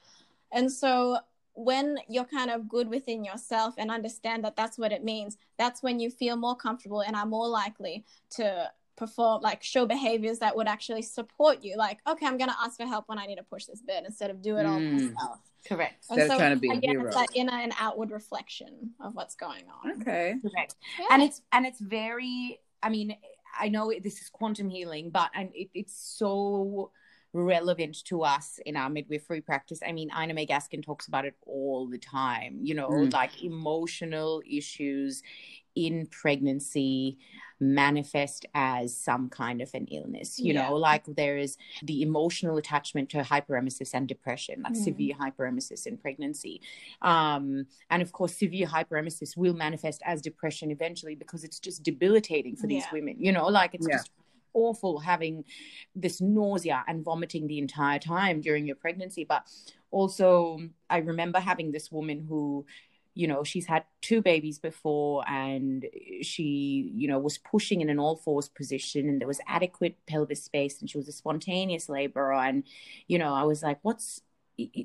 [0.50, 1.18] and so
[1.52, 5.82] when you're kind of good within yourself and understand that that's what it means that's
[5.82, 10.54] when you feel more comfortable and are more likely to perform like show behaviors that
[10.54, 13.36] would actually support you like okay i'm going to ask for help when i need
[13.36, 14.92] to push this bit instead of do it all Mm.
[14.92, 16.04] myself Correct.
[16.10, 17.06] and Instead of trying to be a again, hero.
[17.06, 18.72] it's that inner and outward reflection
[19.04, 20.00] of what's going on.
[20.00, 20.34] Okay.
[20.42, 20.74] Correct.
[20.98, 21.06] Yeah.
[21.10, 22.60] And it's and it's very.
[22.82, 23.14] I mean,
[23.58, 26.92] I know this is quantum healing, but and it, it's so
[27.32, 29.80] relevant to us in our midwifery practice.
[29.86, 33.12] I mean, Ina May Gaskin talks about it all the time, you know, mm.
[33.12, 35.22] like emotional issues
[35.74, 37.18] in pregnancy
[37.60, 40.62] manifest as some kind of an illness you yeah.
[40.66, 44.82] know like there is the emotional attachment to hyperemesis and depression like mm.
[44.82, 46.60] severe hyperemesis in pregnancy
[47.02, 52.56] um, and of course severe hyperemesis will manifest as depression eventually because it's just debilitating
[52.56, 53.96] for these women you know like it's yeah.
[53.98, 54.10] just
[54.54, 55.44] awful having
[55.94, 59.24] this nausea and vomiting the entire time during your pregnancy.
[59.24, 59.44] But
[59.90, 60.58] also
[60.88, 62.64] i remember having this woman who
[63.14, 65.86] you know she's had two babies before and
[66.22, 70.44] she you know was pushing in an all fours position and there was adequate pelvis
[70.44, 72.34] space and she was a spontaneous laborer.
[72.34, 72.64] And
[73.08, 74.22] you know i was like what's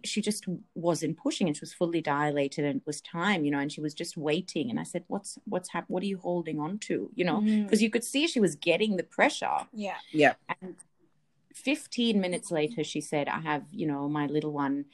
[0.03, 3.59] she just wasn't pushing and she was fully dilated and it was time you know
[3.59, 4.69] and she was just waiting.
[4.69, 7.09] And i said what's what's happening what are you holding on to?
[7.15, 7.83] You know because mm.
[7.83, 9.59] you could see she was getting the pressure.
[9.73, 9.97] Yeah.
[10.11, 10.33] Yeah.
[10.61, 10.75] And
[11.53, 14.85] 15 minutes later she said i have you know my little one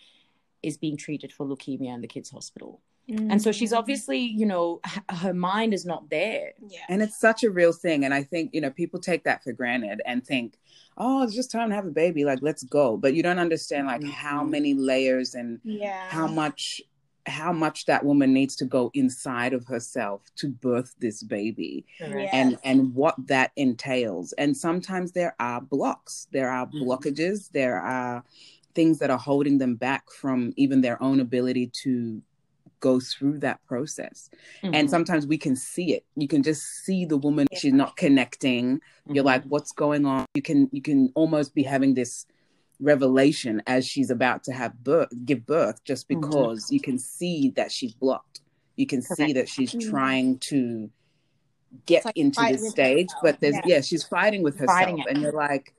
[0.62, 2.80] is being treated for leukemia in the kids hospital
[3.12, 3.32] Mm-hmm.
[3.32, 3.78] And so she's mm.
[3.78, 6.54] obviously, you know, her mind is not there.
[6.66, 6.80] Yeah.
[6.90, 8.06] And it's such a real thing.
[8.06, 10.58] And I think, you know, people take that for granted and think,
[10.98, 12.24] oh, it's just time to have a baby.
[12.24, 12.96] Like, let's go.
[12.96, 14.12] But you don't understand, like, mm-hmm.
[14.12, 16.08] how many layers and yeah.
[16.10, 16.82] how much
[17.28, 22.30] how much that woman needs to go inside of herself to birth this baby yes.
[22.34, 26.82] and and what that entails and sometimes there are blocks there are mm-hmm.
[26.82, 28.24] blockages there are
[28.74, 32.22] things that are holding them back from even their own ability to
[32.82, 34.30] go through that process.
[34.62, 34.76] Mm-hmm.
[34.76, 36.06] And sometimes we can see it.
[36.16, 37.60] You can just see the woman yeah.
[37.60, 38.78] she's not connecting.
[38.78, 39.16] Mm-hmm.
[39.16, 40.26] You're like what's going on?
[40.34, 42.26] You can you can almost be having this
[42.82, 46.20] revelation as she's about to have birth give birth just mm-hmm.
[46.20, 46.74] because mm-hmm.
[46.74, 48.42] you can see that she's blocked.
[48.76, 49.18] You can Correct.
[49.18, 49.90] see that she's mm-hmm.
[49.90, 50.90] trying to
[51.86, 53.24] get like into this stage, herself.
[53.24, 53.76] but there's yeah.
[53.76, 53.82] yeah.
[53.82, 55.74] she's fighting with herself fighting and you're like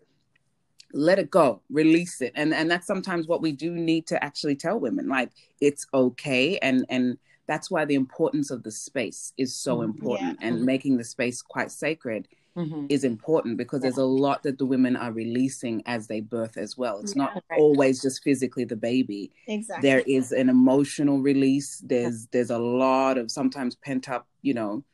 [0.92, 4.54] let it go release it and and that's sometimes what we do need to actually
[4.54, 9.54] tell women like it's okay and and that's why the importance of the space is
[9.54, 9.90] so mm-hmm.
[9.90, 10.46] important yeah.
[10.46, 10.66] and mm-hmm.
[10.66, 12.86] making the space quite sacred mm-hmm.
[12.88, 13.90] is important because yeah.
[13.90, 17.24] there's a lot that the women are releasing as they birth as well it's yeah,
[17.24, 17.58] not right.
[17.58, 23.18] always just physically the baby exactly there is an emotional release there's there's a lot
[23.18, 24.84] of sometimes pent up you know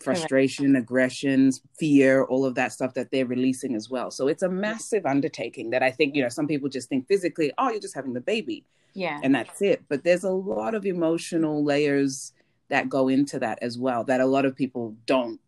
[0.00, 4.10] frustration, aggressions, fear, all of that stuff that they're releasing as well.
[4.10, 7.52] So it's a massive undertaking that I think, you know, some people just think physically,
[7.58, 8.64] oh, you're just having the baby.
[8.94, 9.20] Yeah.
[9.22, 9.82] And that's it.
[9.88, 12.32] But there's a lot of emotional layers
[12.68, 15.40] that go into that as well that a lot of people don't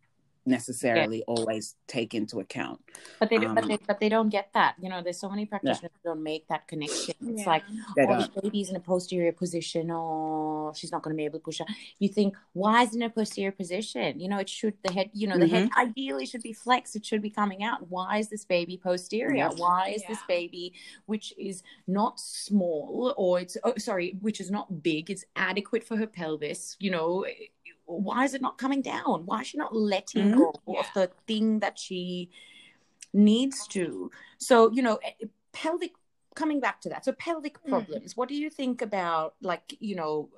[0.45, 1.23] necessarily yeah.
[1.27, 2.79] always take into account.
[3.19, 4.75] But they, um, but they but they don't get that.
[4.81, 6.11] You know, there's so many practitioners yeah.
[6.11, 7.15] don't make that connection.
[7.27, 7.49] It's yeah.
[7.49, 7.63] like,
[7.99, 11.39] oh, the baby's in a posterior position, or oh, she's not going to be able
[11.39, 11.65] to push her.
[11.99, 14.19] You think, why is it in a posterior position?
[14.19, 15.09] You know, it should the head.
[15.13, 15.55] You know, the mm-hmm.
[15.55, 16.95] head ideally should be flexed.
[16.95, 17.89] It should be coming out.
[17.89, 19.49] Why is this baby posterior?
[19.55, 20.73] Why is this baby,
[21.05, 25.95] which is not small, or it's oh, sorry, which is not big, it's adequate for
[25.95, 26.75] her pelvis.
[26.79, 27.25] You know
[27.85, 29.25] why is it not coming down?
[29.25, 30.39] Why is she not letting mm-hmm.
[30.39, 30.79] go yeah.
[30.79, 32.29] of the thing that she
[33.13, 34.11] needs to?
[34.37, 35.91] So, you know, eh, pelvic,
[36.35, 37.05] coming back to that.
[37.05, 37.69] So, pelvic mm.
[37.69, 38.17] problems, mm.
[38.17, 40.29] what do you think about, like, you know,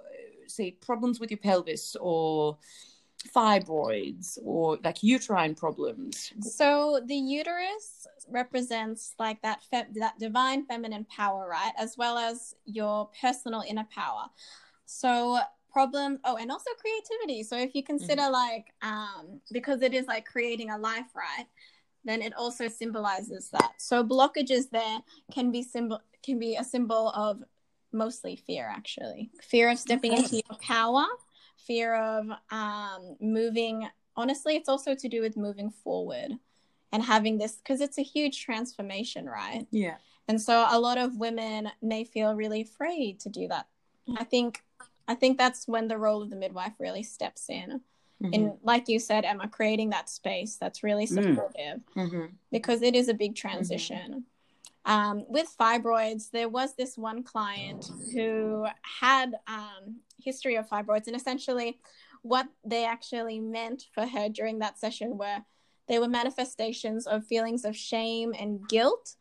[0.48, 2.58] say problems with your pelvis or
[3.36, 6.34] fibroids or like uterine problems?
[6.42, 11.74] So, the uterus represents like that fe- that divine feminine power, right?
[11.78, 14.26] As well as your personal inner power.
[14.86, 15.40] So
[15.76, 17.44] problem oh and also creativity.
[17.44, 18.32] So if you consider mm-hmm.
[18.32, 21.48] like um because it is like creating a life right
[22.06, 23.74] then it also symbolizes that.
[23.78, 25.00] So blockages there
[25.34, 27.44] can be symbol can be a symbol of
[27.92, 29.32] mostly fear actually.
[29.42, 30.24] Fear of stepping okay.
[30.24, 31.06] into your power
[31.58, 33.86] fear of um moving.
[34.16, 36.32] Honestly it's also to do with moving forward
[36.94, 39.68] and having this because it's a huge transformation right?
[39.72, 39.98] Yeah.
[40.30, 43.68] And so a lot of women may feel really afraid to do that.
[44.18, 44.64] I think
[45.08, 47.82] I think that's when the role of the midwife really steps in.
[48.24, 48.34] Mm-hmm.
[48.34, 51.10] And like you said, Emma, creating that space that's really mm.
[51.10, 52.26] supportive mm-hmm.
[52.52, 53.98] because it is a big transition.
[53.98, 54.92] Mm-hmm.
[54.92, 61.16] Um, with fibroids, there was this one client who had um, history of fibroids, and
[61.16, 61.80] essentially,
[62.22, 65.40] what they actually meant for her during that session were
[65.88, 69.16] they were manifestations of feelings of shame and guilt,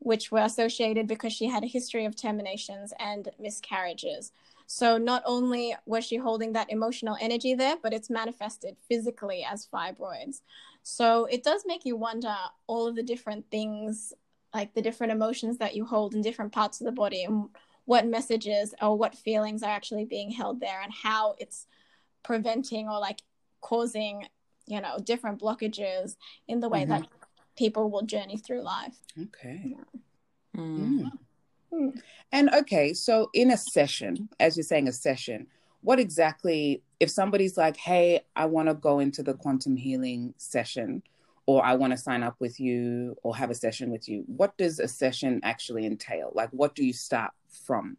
[0.00, 4.32] which were associated because she had a history of terminations and miscarriages.
[4.74, 9.68] So not only was she holding that emotional energy there, but it's manifested physically as
[9.72, 10.40] fibroids.
[10.82, 12.34] So it does make you wonder
[12.66, 14.12] all of the different things,
[14.52, 17.50] like the different emotions that you hold in different parts of the body and
[17.84, 21.68] what messages or what feelings are actually being held there and how it's
[22.24, 23.22] preventing or like
[23.60, 24.26] causing,
[24.66, 26.16] you know, different blockages
[26.48, 26.90] in the way mm-hmm.
[26.90, 27.06] that
[27.56, 28.96] people will journey through life.
[29.22, 29.76] Okay.
[29.76, 30.60] Yeah.
[30.60, 31.12] Mm.
[32.32, 35.46] And okay, so in a session, as you're saying, a session,
[35.82, 41.02] what exactly, if somebody's like, hey, I want to go into the quantum healing session,
[41.46, 44.56] or I want to sign up with you or have a session with you, what
[44.56, 46.32] does a session actually entail?
[46.34, 47.32] Like, what do you start
[47.66, 47.98] from?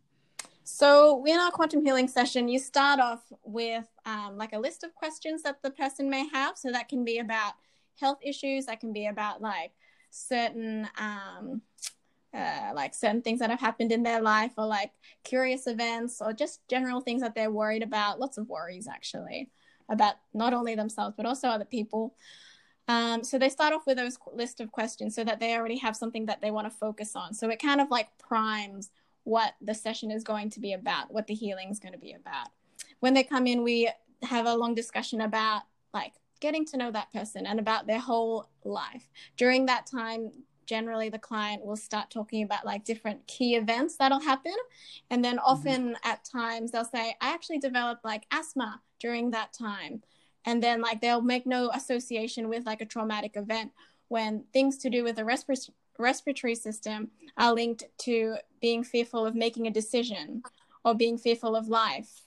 [0.63, 4.95] So, in our quantum healing session, you start off with um, like a list of
[4.95, 6.57] questions that the person may have.
[6.57, 7.53] So, that can be about
[7.99, 9.73] health issues, that can be about like
[10.09, 11.61] certain um,
[12.35, 14.91] uh, like certain things that have happened in their life or like
[15.23, 18.19] curious events or just general things that they're worried about.
[18.19, 19.49] Lots of worries actually
[19.87, 22.15] about not only themselves but also other people.
[22.87, 25.95] Um, so they start off with those list of questions so that they already have
[25.95, 27.33] something that they want to focus on.
[27.33, 28.91] So it kind of like primes
[29.23, 32.13] what the session is going to be about what the healing is going to be
[32.13, 32.49] about.
[32.99, 33.89] When they come in we
[34.23, 38.49] have a long discussion about like getting to know that person and about their whole
[38.63, 39.09] life.
[39.37, 40.31] During that time
[40.65, 44.55] generally the client will start talking about like different key events that'll happen
[45.09, 45.45] and then mm-hmm.
[45.45, 46.09] often mm-hmm.
[46.09, 50.01] at times they'll say i actually developed like asthma during that time
[50.45, 53.71] and then like they'll make no association with like a traumatic event
[54.07, 59.35] when things to do with the respir- respiratory system are linked to being fearful of
[59.35, 60.43] making a decision
[60.83, 62.21] or being fearful of life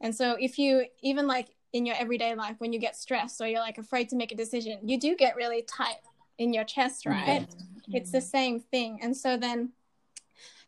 [0.00, 3.48] and so if you even like in your everyday life when you get stressed or
[3.48, 5.96] you're like afraid to make a decision you do get really tight
[6.38, 9.00] in your chest right mm-hmm it's the same thing.
[9.02, 9.72] And so then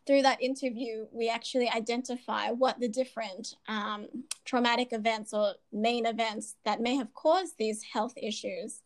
[0.05, 4.07] through that interview, we actually identify what the different um,
[4.45, 8.81] traumatic events or main events that may have caused these health issues.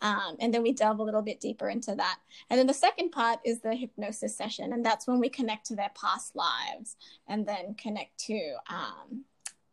[0.00, 2.18] Um, and then we delve a little bit deeper into that.
[2.50, 4.72] And then the second part is the hypnosis session.
[4.72, 6.96] And that's when we connect to their past lives
[7.28, 9.24] and then connect to um,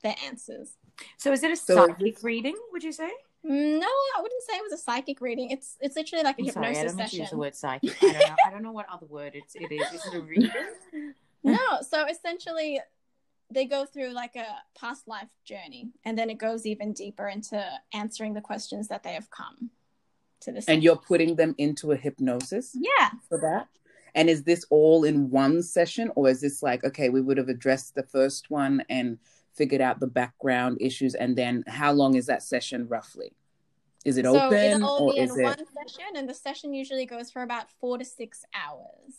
[0.02, 0.78] their answers.
[1.18, 3.12] So is it a psychic so, reading, would you say?
[3.46, 5.52] Mm, no, I wouldn't say it was a psychic reading.
[5.52, 7.20] It's it's literally like a I'm hypnosis sorry, I don't session.
[7.20, 7.96] Use the word psychic.
[8.04, 8.36] I don't know.
[8.48, 9.92] I don't know what other word it's, it is.
[9.94, 10.52] Is it a reading?
[11.44, 11.80] no.
[11.88, 12.80] So essentially,
[13.52, 14.46] they go through like a
[14.80, 17.62] past life journey, and then it goes even deeper into
[17.94, 19.72] answering the questions that they have come
[20.42, 20.66] to this.
[20.70, 22.78] And you're putting them into a hypnosis.
[22.80, 23.10] Yeah.
[23.28, 23.68] For that.
[24.16, 27.50] And is this all in one session, or is this like okay, we would have
[27.50, 29.18] addressed the first one and
[29.56, 33.34] figured out the background issues, and then how long is that session roughly?
[34.06, 37.06] Is it so open it'll or is in it one session, and the session usually
[37.06, 39.14] goes for about four to six hours.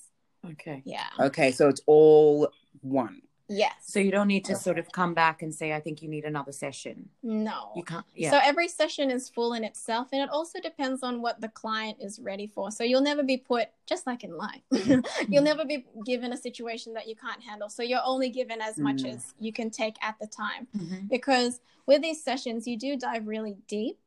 [0.53, 0.83] Okay.
[0.85, 1.09] Yeah.
[1.19, 2.49] Okay, so it's all
[2.81, 3.23] one.
[3.49, 3.75] Yes.
[3.83, 6.25] So you don't need to sort of come back and say, I think you need
[6.25, 7.11] another session.
[7.23, 7.73] No.
[7.77, 8.05] You can't.
[8.15, 8.31] Yeah.
[8.31, 10.09] So every session is full in itself.
[10.13, 12.71] And it also depends on what the client is ready for.
[12.71, 14.63] So you'll never be put, just like in life,
[15.29, 17.69] you'll never be given a situation that you can't handle.
[17.69, 19.15] So you're only given as much mm.
[19.15, 20.67] as you can take at the time.
[20.77, 21.07] Mm-hmm.
[21.09, 23.99] Because with these sessions, you do dive really deep.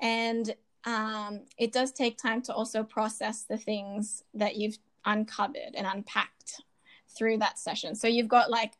[0.00, 5.86] And um, it does take time to also process the things that you've uncovered and
[5.86, 6.60] unpacked
[7.16, 7.94] through that session.
[7.94, 8.72] So you've got like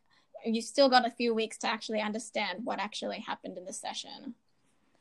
[0.45, 4.35] you still got a few weeks to actually understand what actually happened in the session.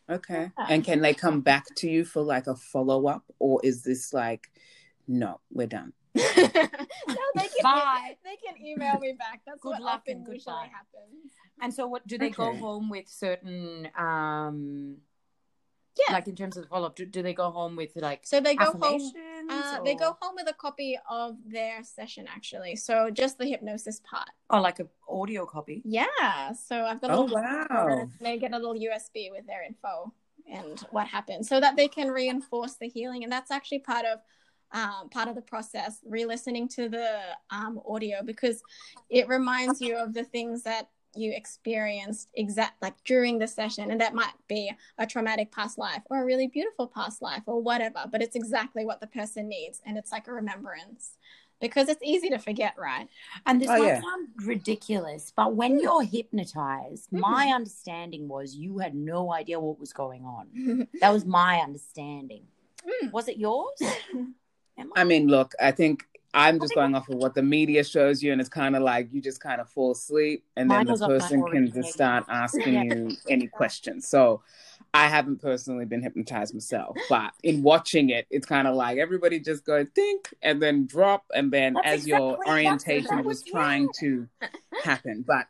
[0.09, 0.51] Okay.
[0.57, 3.83] Um, and can they come back to you for like a follow up or is
[3.83, 4.51] this like
[5.07, 5.93] no, we're done?
[6.15, 8.15] no, they can Bye.
[8.23, 9.41] they can email me back.
[9.45, 11.31] That's good what luck often and usually happens.
[11.61, 12.35] And so what do they okay.
[12.35, 14.97] go home with certain um
[15.97, 16.13] yeah.
[16.13, 18.41] Like in terms of the follow up, do, do, they go home with like so
[18.41, 19.01] they go home?
[19.49, 22.75] Uh, they go home with a copy of their session actually.
[22.75, 24.29] So just the hypnosis part.
[24.49, 25.81] Oh, like an audio copy.
[25.85, 26.51] Yeah.
[26.53, 27.11] So I've got.
[27.11, 28.09] A oh wow!
[28.19, 30.13] They get a little USB with their info
[30.51, 34.19] and what happened, so that they can reinforce the healing, and that's actually part of.
[34.71, 38.61] Um, part of the process, re-listening to the um, audio because
[39.09, 44.01] it reminds you of the things that you experienced exact like during the session and
[44.01, 48.05] that might be a traumatic past life or a really beautiful past life or whatever
[48.11, 51.17] but it's exactly what the person needs and it's like a remembrance
[51.61, 53.07] because it's easy to forget right
[53.45, 54.01] and this oh, might yeah.
[54.01, 57.21] sound ridiculous but when you're hypnotized mm-hmm.
[57.21, 62.43] my understanding was you had no idea what was going on that was my understanding
[62.85, 63.11] mm.
[63.11, 64.83] was it yours I?
[64.97, 68.33] I mean look i think I'm just going off of what the media shows you,
[68.33, 71.41] and it's kind of like you just kind of fall asleep, and then the person
[71.45, 74.09] can just start asking you any questions.
[74.09, 74.43] So
[74.93, 79.39] I haven't personally been hypnotized myself, but in watching it, it's kind of like everybody
[79.39, 83.87] just goes think and then drop, and then that's as exactly, your orientation was trying
[83.99, 84.27] to
[84.83, 85.23] happen.
[85.25, 85.47] But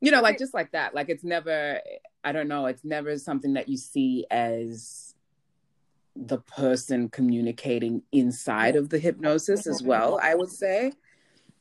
[0.00, 1.80] you know, like just like that, like it's never,
[2.24, 5.05] I don't know, it's never something that you see as
[6.16, 10.92] the person communicating inside of the hypnosis as well i would say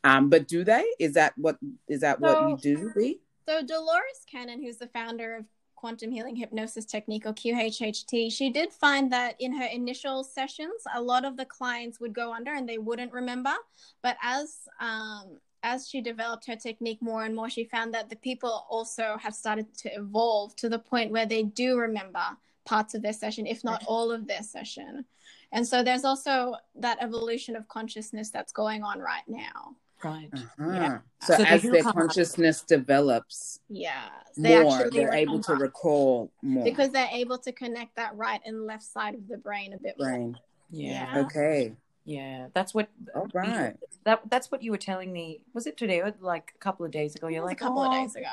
[0.03, 3.19] um, but do they is that what is that so, what you do Lee?
[3.47, 5.45] so dolores cannon who's the founder of
[5.85, 10.99] quantum healing hypnosis technique or QHHT, she did find that in her initial sessions, a
[10.99, 13.53] lot of the clients would go under and they wouldn't remember.
[14.01, 18.15] But as um, as she developed her technique more and more, she found that the
[18.15, 22.25] people also have started to evolve to the point where they do remember
[22.65, 25.05] parts of their session, if not all of their session.
[25.51, 29.75] And so there's also that evolution of consciousness that's going on right now.
[30.03, 30.29] Right.
[30.33, 30.71] Uh-huh.
[30.73, 30.97] Yeah.
[31.21, 31.95] So, So as their come up.
[31.95, 34.09] consciousness develops Yeah.
[34.37, 36.63] more, they're able to remember recall more.
[36.65, 39.95] because they're able to connect that right and left side of the brain a bit
[39.97, 40.09] more.
[40.09, 40.37] brain.
[40.69, 41.13] Yeah.
[41.15, 41.21] Yeah.
[41.25, 41.73] Okay.
[42.03, 42.47] Yeah.
[42.53, 43.75] That's what All right.
[44.03, 45.41] that that's what you were telling me.
[45.53, 47.27] Was it today or like a couple of days ago?
[47.27, 48.27] It You're like a couple "Oh, of days ago.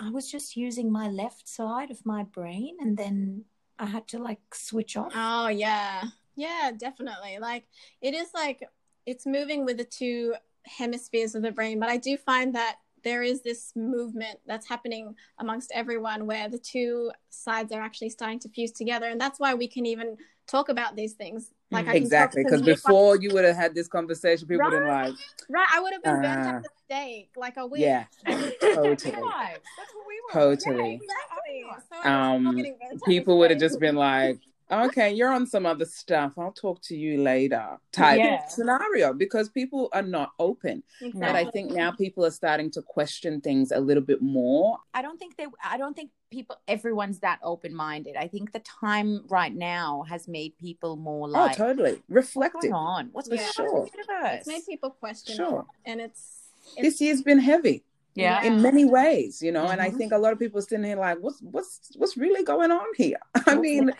[0.00, 3.44] I was just using my left side of my brain and then
[3.78, 5.12] I had to like switch off.
[5.14, 6.04] Oh yeah.
[6.36, 7.38] Yeah, definitely.
[7.38, 7.66] Like
[8.00, 8.66] it is like
[9.04, 10.34] it's moving with the two
[10.64, 15.14] hemispheres of the brain, but I do find that there is this movement that's happening
[15.38, 19.54] amongst everyone where the two sides are actually starting to fuse together and that's why
[19.54, 21.52] we can even talk about these things.
[21.70, 22.42] Like I Exactly.
[22.42, 25.10] Because before you would have had this conversation, people would have Right.
[25.10, 25.18] like,
[25.48, 27.82] right, I would have been burnt at the stake like a week.
[27.82, 28.96] yeah, totally.
[28.96, 30.32] That's what we were.
[30.32, 30.94] Totally.
[30.94, 31.64] Exactly.
[32.02, 34.38] So Um, I'm getting burnt at people would have just been like,
[34.70, 36.32] okay, you're on some other stuff.
[36.38, 38.46] I'll talk to you later type Yeah.
[38.46, 40.82] scenario because people are not open.
[41.14, 44.78] But I think now people are starting to question things a little bit more.
[44.94, 48.16] I don't think they I don't think people everyone's that open minded.
[48.16, 51.92] I think the time right now has made people more like oh, totally.
[51.92, 52.60] what's Reflective.
[52.62, 53.08] going on?
[53.12, 53.84] What's For going on sure.
[53.86, 54.38] the universe?
[54.38, 55.60] it's made people question Sure.
[55.84, 57.82] it, and it's, it's This year's been heavy.
[58.14, 58.42] yeah.
[58.44, 59.96] in many ways, you know, and I Mhm.
[59.98, 62.86] think a lot of people are sitting here like, what's what's what's really going on
[62.96, 63.18] here?
[63.46, 63.92] I mean,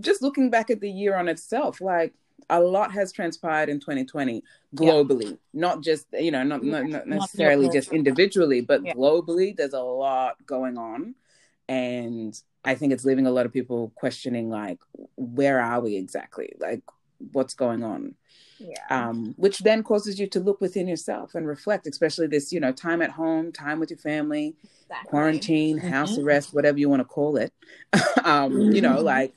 [0.00, 2.14] just looking back at the year on itself, like
[2.50, 4.42] a lot has transpired in 2020
[4.74, 7.80] globally, not just you know, not not, not necessarily local.
[7.80, 8.94] just individually, but Yeah.
[8.94, 9.56] globally.
[9.56, 11.14] There's a lot going on,
[11.68, 14.78] and I think it's leaving a lot of people questioning, like,
[15.16, 16.52] where are we exactly?
[16.58, 16.82] Like,
[17.32, 18.14] what's going on?
[18.60, 19.08] yeah.
[19.08, 22.72] um, which then causes you to look within yourself and reflect, especially this, you know,
[22.72, 25.08] time at home, time with your family, Exactly.
[25.08, 26.24] quarantine, house Mhm.
[26.24, 27.52] arrest, whatever you want to call it.
[28.24, 29.04] um, You know, Mhm.
[29.04, 29.34] like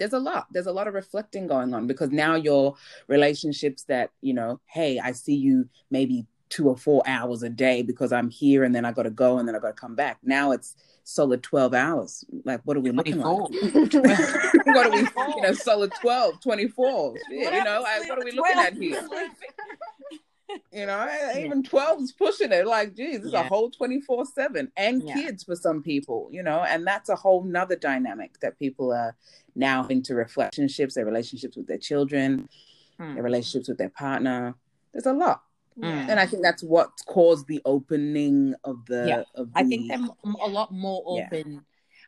[0.00, 0.46] there's a lot.
[0.50, 2.74] There's a lot of reflecting going on because now your
[3.06, 7.82] relationships that, you know, hey, I see you maybe two or four hours a day
[7.82, 9.94] because I'm here and then I got to go and then I got to come
[9.94, 10.18] back.
[10.24, 10.74] Now it's
[11.04, 12.24] solid 12 hours.
[12.44, 13.26] Like, what are we looking like?
[13.26, 17.14] what are we, you know, solid 12, 24.
[17.28, 19.06] Shit, you know, like, what are we looking at here?
[20.72, 22.66] You know, even 12 is pushing it.
[22.66, 25.14] Like, geez, it's is a whole 24 7 and Yeah.
[25.14, 29.16] kids for some people, you know, and that's a whole nother dynamic that people are
[29.54, 32.48] now having to reflect relationships, their relationships with their children,
[32.98, 33.14] Hmm.
[33.14, 34.54] their relationships with their partner.
[34.92, 35.42] There's a lot.
[35.76, 36.06] Yeah.
[36.10, 39.06] And I think that's what caused the opening of the.
[39.08, 39.22] Yeah.
[39.34, 39.98] Of I think they're
[40.42, 41.26] a lot more Yeah.
[41.32, 41.64] open.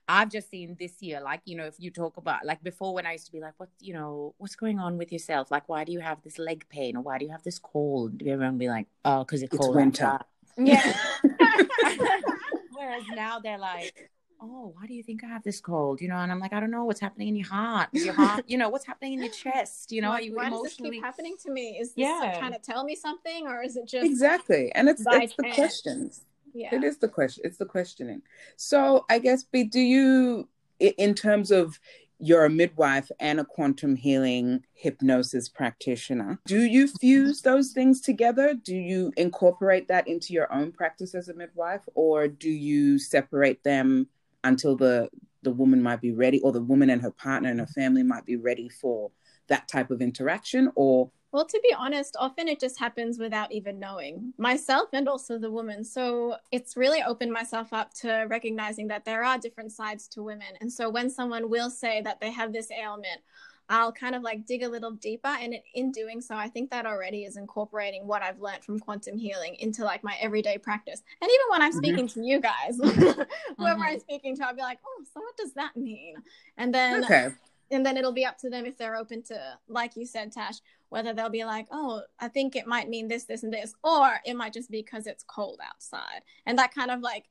[0.09, 3.07] I've just seen this year, like, you know, if you talk about, like, before when
[3.07, 5.51] I used to be like, what, you know, what's going on with yourself?
[5.51, 8.21] Like, why do you have this leg pain or why do you have this cold?
[8.23, 9.77] Everyone be like, oh, because it's It's cold.
[9.77, 10.05] winter.
[10.05, 10.27] outside."
[10.59, 10.97] Yeah.
[12.71, 16.01] Whereas now they're like, oh, why do you think I have this cold?
[16.01, 17.89] You know, and I'm like, I don't know what's happening in your heart.
[17.93, 19.93] Your heart, you know, what's happening in your chest?
[19.93, 21.79] You know, are you why does this keep happening to me?
[21.81, 22.39] Is this Yeah.
[22.39, 24.73] trying to tell me something, or is it just exactly.
[24.73, 25.55] And it's, it's the chance?
[25.55, 26.25] questions.
[26.55, 26.75] Yeah.
[26.75, 27.43] It is the question.
[27.45, 28.23] It's the questioning.
[28.57, 30.49] So I guess, Bea, do you,
[30.79, 31.79] in terms of
[32.19, 38.55] you're a midwife and a quantum healing hypnosis practitioner, do you fuse those things together?
[38.55, 43.65] Do you incorporate that into your own practice as a midwife, or do you separate
[43.65, 44.07] them
[44.45, 45.09] until the
[45.43, 48.25] the woman might be ready, or the woman and her partner and her family might
[48.25, 49.11] be ready for
[49.49, 53.81] that type of interaction, or Well, to be honest, often it just happens without even
[53.81, 55.83] knowing myself and also the woman.
[55.83, 60.49] So it's really opened myself up to recognizing that there are different sides to women.
[60.61, 63.23] And so when someone will say that they have this ailment,
[63.71, 65.29] I'll kind of like dig a little deeper.
[65.29, 69.17] And in doing so, I think that already is incorporating what I've learned from quantum
[69.17, 71.03] healing into like my everyday practice.
[71.23, 72.77] And even when I'm speaking to you guys,
[73.57, 73.87] whoever Mhm.
[73.87, 76.17] I'm speaking to, I'll be like, oh, so what does that mean?
[76.59, 77.29] And then okay,
[77.71, 80.57] and then it'll be up to them if they're open to like you said tash
[80.93, 84.11] whether they'll be like oh i think it might mean this this and this or
[84.27, 87.25] it might just be because it's cold outside and that kind of like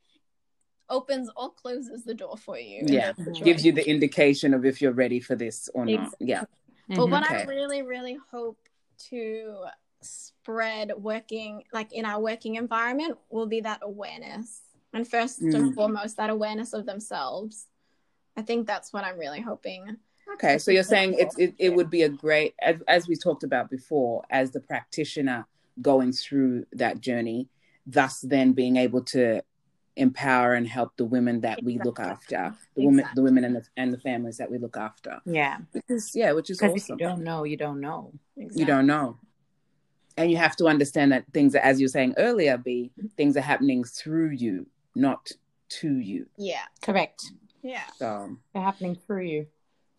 [0.90, 3.14] opens or closes the door for you Yeah.
[3.44, 5.94] gives you the indication of if you're ready for this or not.
[6.20, 6.28] Exactly.
[6.28, 6.44] Yeah.
[6.90, 7.12] but Mhm.
[7.12, 7.44] what Okay.
[7.44, 8.58] i really really hope
[9.10, 9.66] to
[10.02, 14.62] spread working like in our working environment will be that awareness
[14.94, 15.54] and first Mm.
[15.56, 17.68] and foremost that awareness of themselves
[18.36, 19.98] i think that's what i'm really hoping
[20.44, 23.44] Okay, so you're saying it's, it, it would be a great, as, as we talked
[23.44, 25.46] about before, as the practitioner
[25.82, 27.48] going through that journey,
[27.86, 29.44] thus then being able to
[29.96, 33.64] empower and help the women that we look after, the women, the women and the
[33.78, 35.20] and the families that we look after.
[35.26, 36.98] Yeah, because yeah, which is because awesome.
[37.00, 38.14] you don't know, you don't know.
[38.36, 39.18] You don't know,
[40.18, 43.38] and you have to understand that things, are, as you were saying earlier, Bea things
[43.38, 45.32] are happening through you, not
[45.70, 46.28] to you.
[46.38, 46.64] Yeah.
[46.82, 47.24] Correct.
[47.62, 47.84] Yeah.
[47.98, 49.48] So They're happening through you,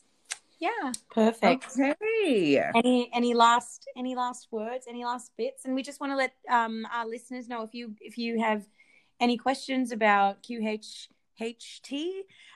[0.60, 0.92] Yeah.
[1.10, 1.66] Perfect.
[1.76, 2.62] Okay.
[2.76, 4.86] Any any last any last words?
[4.88, 5.64] Any last bits?
[5.64, 8.64] And we just want to let um, our listeners know if you if you have
[9.18, 10.40] any questions about
[11.40, 12.10] QHHT,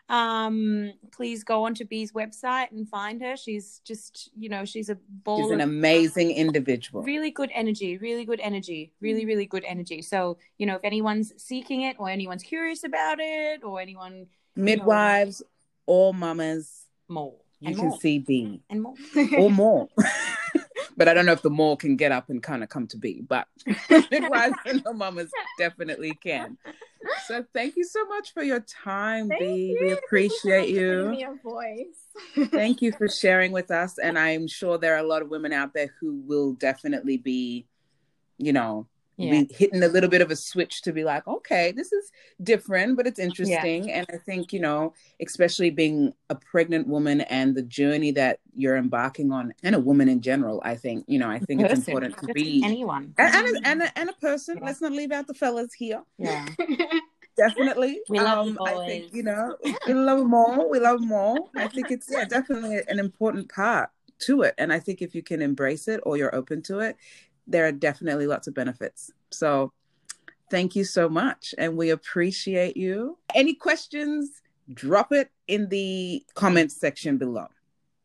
[0.08, 3.36] um, please go onto Bea's website and find her.
[3.36, 7.02] She's just you know she's a ball She's an amazing individual.
[7.02, 11.32] really good energy really good energy really really good energy so you know if anyone's
[11.36, 15.42] seeking it or anyone's curious about it or anyone Midwives
[15.86, 18.94] or mamas, more you can more see Bea and more
[19.38, 19.88] or more.
[20.96, 22.96] but I don't know if the more can get up and kind of come to
[22.96, 23.46] Bea, but
[24.10, 26.58] midwives and the mamas definitely can.
[27.26, 29.68] So thank you so much for your time, Thank Bea.
[29.70, 29.78] you.
[29.80, 31.08] We Thank you so appreciate you.
[31.10, 32.48] me a voice.
[32.52, 33.98] Thank you for sharing with us.
[33.98, 37.66] And I'm sure there are a lot of women out there who will definitely be,
[38.38, 38.86] you know,
[39.16, 42.10] yeah be hitting a little bit of a switch to be like, okay, this is
[42.42, 43.90] different, but it's interesting.
[43.90, 48.76] And I think, you know, especially being a pregnant woman and the journey that you're
[48.76, 52.16] embarking on, and a woman in general, I think, you know, I think it's important
[52.18, 52.62] to be.
[52.64, 54.58] anyone and, and, a, and, a, and a person.
[54.58, 54.66] Yeah.
[54.66, 56.02] Let's not leave out the fellas here.
[56.18, 56.46] yeah
[57.36, 58.00] Definitely.
[58.08, 59.56] We love you um, I think, you know,
[59.86, 60.70] we love them all.
[60.70, 61.50] We love them all.
[61.54, 63.90] I think it's, yeah, definitely an important part
[64.20, 64.54] to it.
[64.58, 66.96] And I think if you can embrace it or you're open to it,
[67.46, 69.10] there are definitely lots of benefits.
[69.30, 69.72] So
[70.50, 71.54] thank you so much.
[71.58, 73.18] And we appreciate you.
[73.34, 74.42] Any questions,
[74.72, 77.46] drop it in the comments section below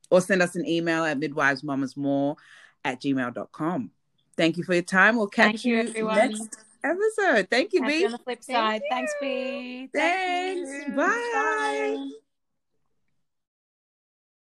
[0.09, 2.35] or send us an email at midwivesmamasmore
[2.83, 3.91] at gmail.com.
[4.37, 5.15] Thank you for your time.
[5.15, 6.15] We'll catch Thank you, you everyone.
[6.17, 7.47] next episode.
[7.49, 8.05] Thank you, Catch Bea.
[8.05, 8.87] on the flip Thank side you.
[8.89, 10.87] thanks Bea Thanks.
[10.87, 10.95] you.
[10.95, 12.30] Bye.